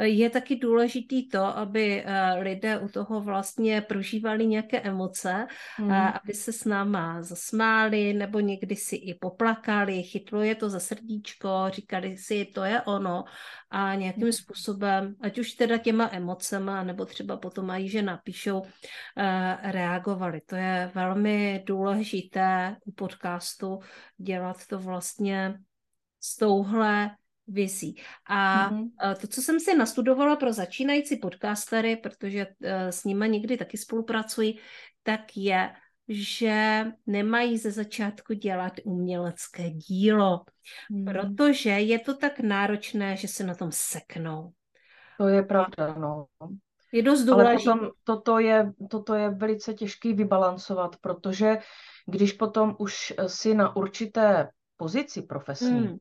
[0.00, 5.46] Je taky důležitý to, aby eh, lidé u toho vlastně prožívali nějaké emoce,
[5.78, 5.92] mm.
[5.92, 11.48] aby se s náma zasmáli, nebo někdy si i poplakali, chytlo je to za srdíčko,
[11.70, 13.24] říkali si, to je ono
[13.70, 14.32] a nějakým mm.
[14.32, 18.62] způsobem, ať už teda těma emocema, nebo třeba potom mají, že napíšou,
[19.16, 20.40] eh, reagovali.
[20.40, 23.78] To je velmi důležité u podcastu
[24.18, 25.54] dělat to vlastně
[26.20, 27.10] s touhle
[27.48, 27.96] vizí.
[28.26, 29.16] A mm-hmm.
[29.20, 34.54] to, co jsem si nastudovala pro začínající podcastery, protože eh, s nimi někdy taky spolupracuji,
[35.02, 35.72] tak je,
[36.08, 40.40] že nemají ze začátku dělat umělecké dílo,
[40.90, 41.04] mm.
[41.04, 44.52] protože je to tak náročné, že se na tom seknou.
[45.18, 46.26] To je pravda, no.
[46.92, 47.70] Je dost důležité.
[47.70, 51.58] Ale potom toto je, toto je velice těžký vybalancovat, protože
[52.06, 55.98] když potom už si na určité pozici profesní, mm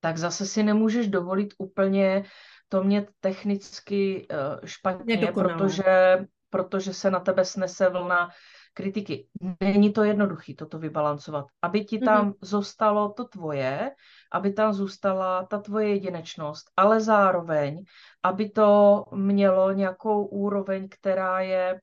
[0.00, 2.24] tak zase si nemůžeš dovolit úplně
[2.68, 6.18] to mě technicky uh, špatně, protože
[6.50, 8.30] protože se na tebe snese vlna
[8.74, 9.28] kritiky.
[9.60, 11.46] Není to jednoduché toto vybalancovat.
[11.62, 12.38] Aby ti tam mm-hmm.
[12.40, 13.90] zostalo to tvoje,
[14.32, 17.84] aby tam zůstala ta tvoje jedinečnost, ale zároveň,
[18.22, 21.80] aby to mělo nějakou úroveň, která je eh,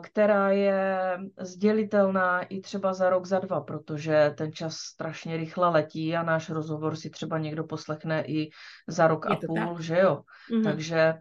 [0.00, 6.16] která je sdělitelná i třeba za rok, za dva, protože ten čas strašně rychle letí
[6.16, 8.50] a náš rozhovor si třeba někdo poslechne i
[8.88, 9.80] za rok je a půl, tak?
[9.80, 10.22] že jo?
[10.50, 10.64] Mm-hmm.
[10.64, 11.14] Takže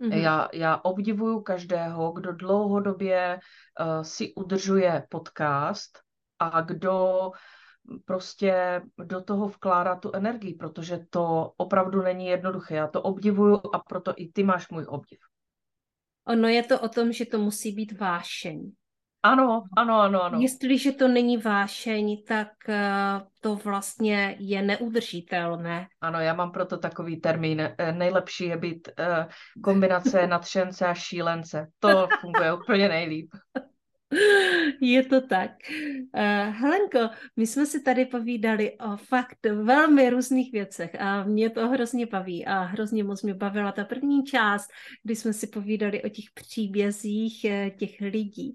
[0.00, 0.16] Mm-hmm.
[0.16, 3.38] Já, já obdivuju každého, kdo dlouhodobě
[3.80, 5.98] uh, si udržuje podcast
[6.38, 7.30] a kdo
[8.04, 12.74] prostě do toho vkládá tu energii, protože to opravdu není jednoduché.
[12.74, 15.18] Já to obdivuju a proto i ty máš můj obdiv.
[16.28, 18.70] Ono je to o tom, že to musí být vášeň.
[19.22, 20.38] Ano, ano, ano, ano.
[20.40, 22.74] Jestliže to není vášeň, tak uh,
[23.40, 25.86] to vlastně je neudržitelné.
[26.00, 27.60] Ano, já mám proto takový termín.
[27.60, 29.24] Eh, nejlepší je být uh,
[29.62, 31.66] kombinace nadšence a šílence.
[31.78, 33.30] To funguje úplně nejlíp.
[34.80, 35.50] Je to tak.
[35.70, 36.98] Uh, Helenko,
[37.36, 42.46] my jsme si tady povídali o fakt velmi různých věcech a mě to hrozně baví
[42.46, 44.70] a hrozně moc mě bavila ta první část,
[45.02, 48.54] kdy jsme si povídali o těch příbězích eh, těch lidí.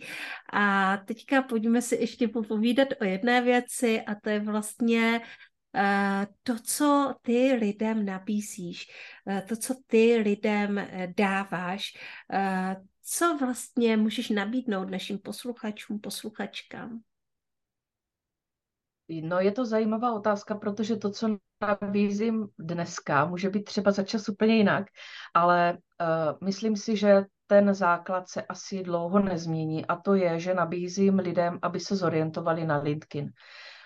[0.54, 5.22] A teďka pojďme si ještě popovídat o jedné věci a to je vlastně
[5.76, 8.88] Uh, to, co ty lidem nabízíš,
[9.48, 10.88] to, co ty lidem
[11.18, 11.94] dáváš,
[13.14, 17.02] co vlastně můžeš nabídnout našim posluchačům, posluchačkám?
[19.24, 24.30] No je to zajímavá otázka, protože to, co nabízím dneska, může být třeba za čas
[24.30, 24.86] úplně jinak,
[25.34, 30.54] ale uh, myslím si, že ten základ se asi dlouho nezmění a to je, že
[30.54, 33.30] nabízím lidem, aby se zorientovali na LinkedIn.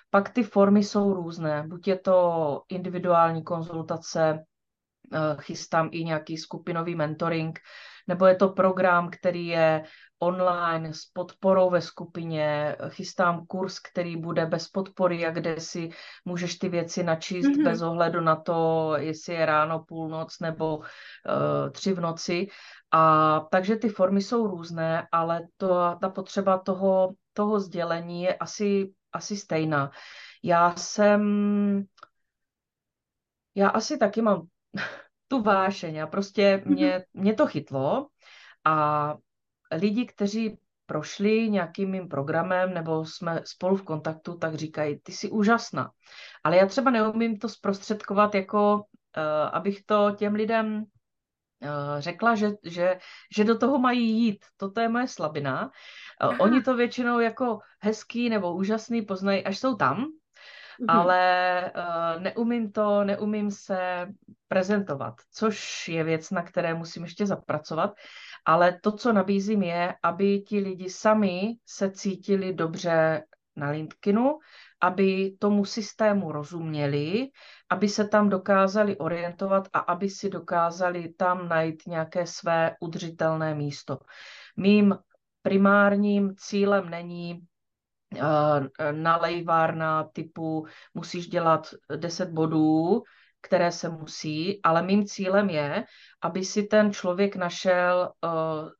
[0.09, 4.45] Pak ty formy jsou různé, buď je to individuální konzultace,
[5.39, 7.59] chystám i nějaký skupinový mentoring,
[8.07, 9.83] nebo je to program, který je
[10.19, 15.89] online s podporou ve skupině, chystám kurz, který bude bez podpory a kde si
[16.25, 17.63] můžeš ty věci načíst mm-hmm.
[17.63, 20.83] bez ohledu na to, jestli je ráno, půlnoc nebo uh,
[21.71, 22.47] tři v noci.
[22.91, 28.91] A takže ty formy jsou různé, ale to, ta potřeba toho, toho sdělení je asi,
[29.11, 29.91] asi stejná.
[30.43, 31.21] Já jsem,
[33.55, 34.47] já asi taky mám
[35.27, 36.73] tu vášeň a prostě mhm.
[36.73, 38.07] mě, mě to chytlo
[38.65, 39.15] a
[39.71, 45.29] lidi, kteří prošli nějakým mým programem nebo jsme spolu v kontaktu, tak říkají, ty jsi
[45.29, 45.91] úžasná.
[46.43, 48.83] Ale já třeba neumím to zprostředkovat jako, uh,
[49.51, 52.99] abych to těm lidem uh, řekla, že, že,
[53.35, 54.45] že do toho mají jít.
[54.57, 55.71] Toto je moje slabina.
[56.23, 60.05] Uh, oni to většinou jako hezký nebo úžasný poznají, až jsou tam,
[60.79, 60.85] mm-hmm.
[60.87, 64.07] ale uh, neumím to, neumím se
[64.47, 67.93] prezentovat, což je věc, na které musím ještě zapracovat.
[68.45, 73.23] Ale to, co nabízím, je, aby ti lidi sami se cítili dobře
[73.55, 74.39] na LinkedInu,
[74.81, 77.29] aby tomu systému rozuměli,
[77.69, 83.99] aby se tam dokázali orientovat a aby si dokázali tam najít nějaké své udržitelné místo.
[84.57, 84.97] Mým
[85.41, 87.41] primárním cílem není
[88.91, 93.03] nalejvárna typu musíš dělat 10 bodů,
[93.45, 95.85] které se musí, ale mým cílem je,
[96.21, 98.29] aby si ten člověk našel uh,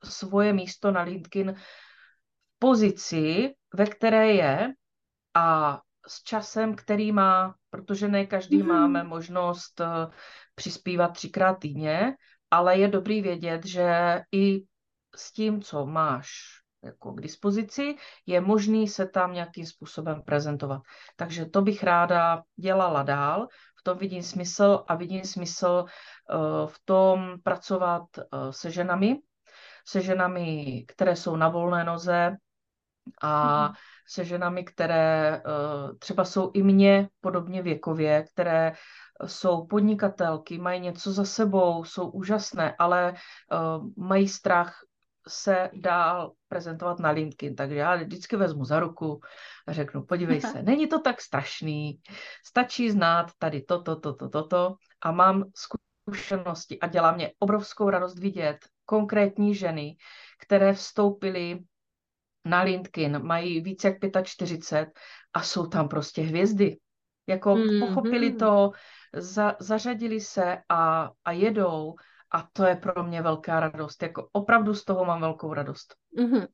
[0.04, 4.72] svoje místo na LinkedIn v pozici, ve které je
[5.34, 8.66] a s časem, který má, protože ne každý mm-hmm.
[8.66, 10.12] máme možnost uh,
[10.54, 12.16] přispívat třikrát týdně,
[12.50, 14.62] ale je dobrý vědět, že i
[15.16, 16.55] s tím, co máš
[16.86, 20.82] jako k dispozici, je možný se tam nějakým způsobem prezentovat.
[21.16, 23.48] Takže to bych ráda dělala dál,
[23.80, 29.18] v tom vidím smysl a vidím smysl uh, v tom pracovat uh, se ženami,
[29.86, 32.36] se ženami, které jsou na volné noze
[33.22, 33.74] a mm.
[34.08, 38.72] se ženami, které uh, třeba jsou i mně podobně věkově, které
[39.26, 44.74] jsou podnikatelky, mají něco za sebou, jsou úžasné, ale uh, mají strach
[45.28, 47.54] se dál prezentovat na LinkedIn.
[47.56, 49.20] Takže já vždycky vezmu za ruku
[49.66, 52.00] a řeknu, podívej se, není to tak strašný,
[52.46, 58.58] stačí znát tady toto, toto, toto a mám zkušenosti a dělá mě obrovskou radost vidět
[58.84, 59.96] konkrétní ženy,
[60.40, 61.58] které vstoupily
[62.44, 65.00] na LinkedIn, mají více jak 45
[65.32, 66.76] a jsou tam prostě hvězdy.
[67.26, 67.88] Jako mm-hmm.
[67.88, 68.70] pochopili to,
[69.14, 71.94] za, zařadili se a, a jedou
[72.30, 74.02] a to je pro mě velká radost.
[74.02, 75.94] Jako opravdu z toho mám velkou radost.
[76.18, 76.46] Mm-hmm.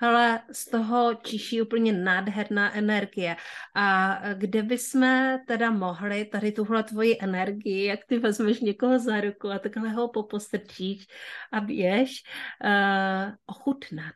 [0.00, 3.36] Ale z toho čiší úplně nádherná energie.
[3.74, 9.50] A kde bychom teda mohli tady tuhle tvoji energii, jak ty vezmeš někoho za ruku
[9.50, 11.06] a takhle ho popostrčíš
[11.52, 12.22] a běž,
[12.64, 14.14] uh, ochutnat?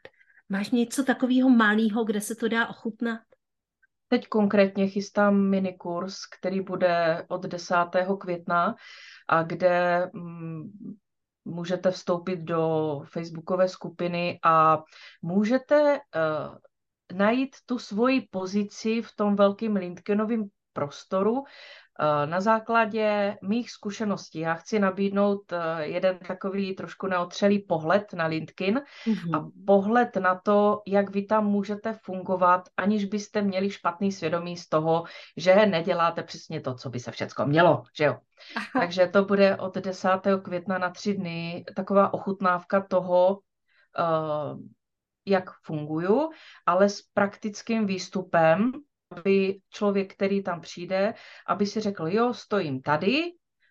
[0.48, 3.20] Máš něco takového malého, kde se to dá ochutnat?
[4.12, 7.74] Teď konkrétně chystám minikurs, který bude od 10.
[8.20, 8.76] května
[9.28, 10.72] a kde mm,
[11.44, 14.82] můžete vstoupit do facebookové skupiny a
[15.22, 21.89] můžete uh, najít tu svoji pozici v tom velkým LinkedInovém prostoru Eh,
[22.26, 28.80] na základě mých zkušeností já chci nabídnout eh, jeden takový trošku neotřelý pohled na LinkedIn
[29.06, 29.36] mm-hmm.
[29.38, 34.68] a pohled na to, jak vy tam můžete fungovat, aniž byste měli špatný svědomí z
[34.68, 35.04] toho,
[35.36, 38.16] že neděláte přesně to, co by se všecko mělo, že jo.
[38.56, 38.66] Aha.
[38.80, 40.08] Takže to bude od 10.
[40.42, 43.38] května na tři dny taková ochutnávka toho,
[43.98, 44.60] uh,
[45.26, 46.30] jak funguju,
[46.66, 48.72] ale s praktickým výstupem,
[49.10, 51.14] aby člověk, který tam přijde,
[51.46, 53.22] aby si řekl, jo, stojím tady,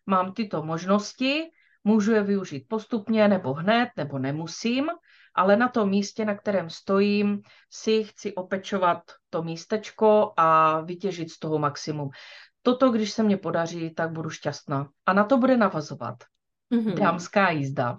[0.05, 1.43] mám tyto možnosti,
[1.83, 4.89] můžu je využít postupně nebo hned, nebo nemusím,
[5.35, 11.39] ale na tom místě, na kterém stojím, si chci opečovat to místečko a vytěžit z
[11.39, 12.09] toho maximum.
[12.61, 14.89] Toto, když se mně podaří, tak budu šťastná.
[15.05, 16.15] A na to bude navazovat
[16.73, 16.93] mm-hmm.
[16.93, 17.97] dámská jízda,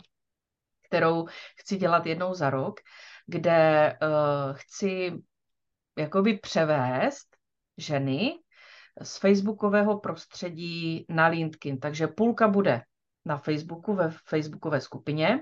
[0.86, 1.26] kterou
[1.56, 2.80] chci dělat jednou za rok,
[3.26, 5.12] kde uh, chci
[5.98, 7.36] jakoby převést
[7.78, 8.32] ženy
[9.02, 11.80] z facebookového prostředí na LinkedIn.
[11.80, 12.82] Takže půlka bude
[13.24, 15.40] na Facebooku, ve facebookové skupině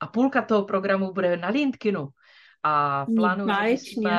[0.00, 2.08] a půlka toho programu bude na LinkedInu.
[2.62, 4.10] A plánuji, že bychom,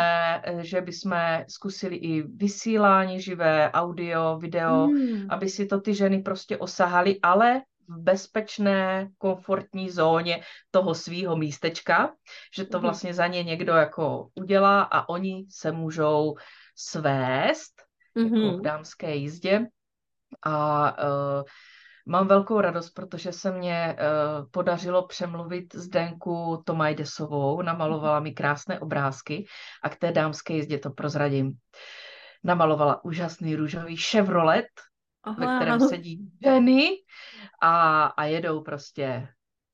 [0.61, 1.13] že bychom
[1.49, 5.27] zkusili i vysílání živé, audio, video, hmm.
[5.29, 7.61] aby si to ty ženy prostě osahali, ale
[7.91, 12.13] v bezpečné, komfortní zóně toho svýho místečka,
[12.55, 12.81] že to hmm.
[12.81, 16.35] vlastně za ně někdo jako udělá a oni se můžou
[16.75, 17.81] svést
[18.17, 18.23] mm-hmm.
[18.23, 18.61] jako v mm-hmm.
[18.61, 19.65] dámské jízdě.
[20.45, 21.43] A uh,
[22.05, 29.45] mám velkou radost, protože se mě uh, podařilo přemluvit Zdenku Tomajdesovou, namalovala mi krásné obrázky
[29.83, 31.53] a k té dámské jízdě to prozradím.
[32.43, 34.65] Namalovala úžasný růžový Chevrolet,
[35.23, 35.35] Aha.
[35.39, 36.89] ve kterém sedí ženy
[37.61, 39.27] a, a jedou prostě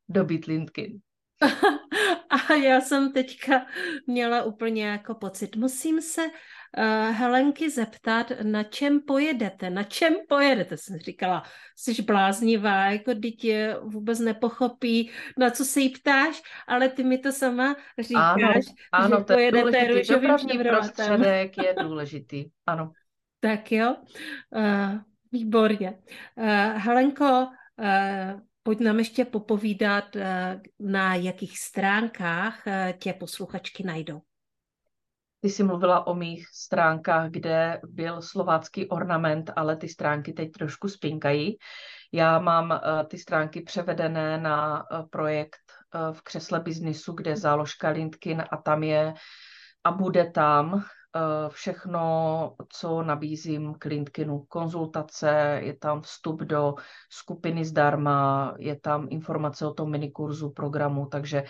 [0.10, 1.00] do Bitlintkin.
[2.30, 3.66] A já jsem teďka
[4.08, 10.78] měla úplně jako pocit, musím se uh, Helenky zeptat, na čem pojedete, na čem pojedete,
[10.78, 11.44] jsem říkala,
[11.76, 17.32] jsi bláznivá, jako dítě vůbec nepochopí, na co se jí ptáš, ale ty mi to
[17.32, 22.92] sama říkáš, ano, ano, že to pojedete růžovým prostředek je důležitý, ano.
[23.40, 23.96] Tak jo,
[24.56, 25.00] uh,
[25.32, 25.98] výborně.
[26.36, 26.46] Uh,
[26.78, 27.48] Helenko,
[27.78, 30.06] uh, Pojď nám ještě popovídat,
[30.80, 32.64] na jakých stránkách
[33.00, 34.22] tě posluchačky najdou.
[35.40, 40.90] Ty jsi mluvila o mých stránkách, kde byl slovácký ornament, ale ty stránky teď trošku
[40.90, 41.58] spinkají.
[42.12, 45.60] Já mám uh, ty stránky převedené na uh, projekt
[45.96, 49.14] uh, v křesle biznisu, kde je záložka Lindkin a tam je
[49.84, 50.84] a bude tam
[51.50, 54.40] všechno, co nabízím k Lindkinu.
[54.40, 56.76] Konzultace, je tam vstup do
[57.10, 61.44] skupiny zdarma, je tam informace o tom minikurzu programu, takže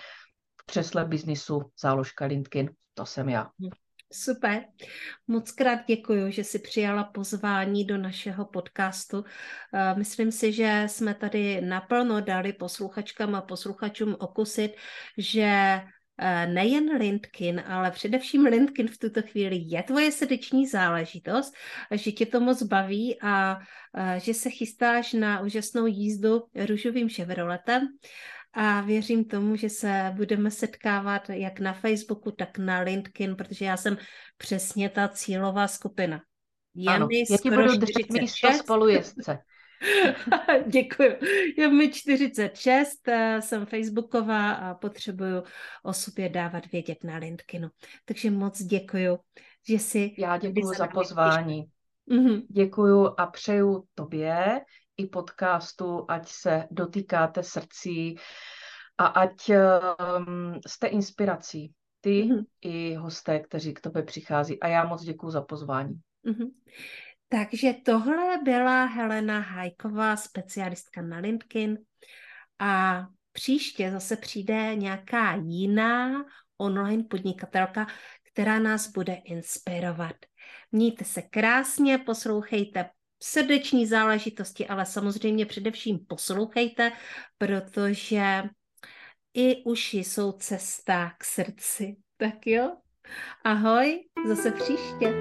[0.61, 3.51] v křesle biznisu záložka Lindkin, to jsem já.
[4.13, 4.65] Super.
[5.27, 9.25] Moc krát děkuji, že jsi přijala pozvání do našeho podcastu.
[9.73, 14.71] Eh, myslím si, že jsme tady naplno dali posluchačkám a posluchačům okusit,
[15.17, 15.83] že eh,
[16.45, 21.53] nejen LinkedIn, ale především LinkedIn v tuto chvíli je tvoje srdeční záležitost,
[21.91, 23.59] že tě to moc baví a
[23.97, 27.87] eh, že se chystáš na úžasnou jízdu růžovým Chevroletem
[28.53, 33.77] a věřím tomu, že se budeme setkávat jak na Facebooku, tak na LinkedIn, protože já
[33.77, 33.97] jsem
[34.37, 36.21] přesně ta cílová skupina.
[36.75, 39.37] Je ano, mi já ti budu držet místo spolujezdce.
[40.67, 41.19] Děkuji.
[41.57, 45.43] Je mi 46, eh, jsem Facebooková a potřebuju
[45.83, 47.69] o sobě dávat vědět na LinkedInu.
[48.05, 49.17] Takže moc děkuji,
[49.69, 50.15] že si...
[50.17, 51.65] Já děkuji za pozvání.
[52.11, 52.45] Mm-hmm.
[52.49, 54.61] Děkuji a přeju tobě
[54.97, 58.15] i podcastu, ať se dotýkáte srdcí
[58.97, 61.73] a ať um, jste inspirací.
[62.01, 62.45] Ty mm-hmm.
[62.61, 64.59] i hosté, kteří k tobě přichází.
[64.59, 65.99] A já moc děkuji za pozvání.
[66.25, 66.49] Mm-hmm.
[67.29, 71.77] Takže tohle byla Helena Hajková, specialistka na LinkedIn.
[72.59, 76.25] A příště zase přijde nějaká jiná
[76.57, 77.87] online podnikatelka,
[78.31, 80.15] která nás bude inspirovat.
[80.71, 82.89] Mějte se krásně, poslouchejte
[83.23, 86.91] srdeční záležitosti, ale samozřejmě především poslouchejte,
[87.37, 88.43] protože
[89.33, 91.95] i uši jsou cesta k srdci.
[92.17, 92.77] Tak jo,
[93.43, 95.13] ahoj, zase příště.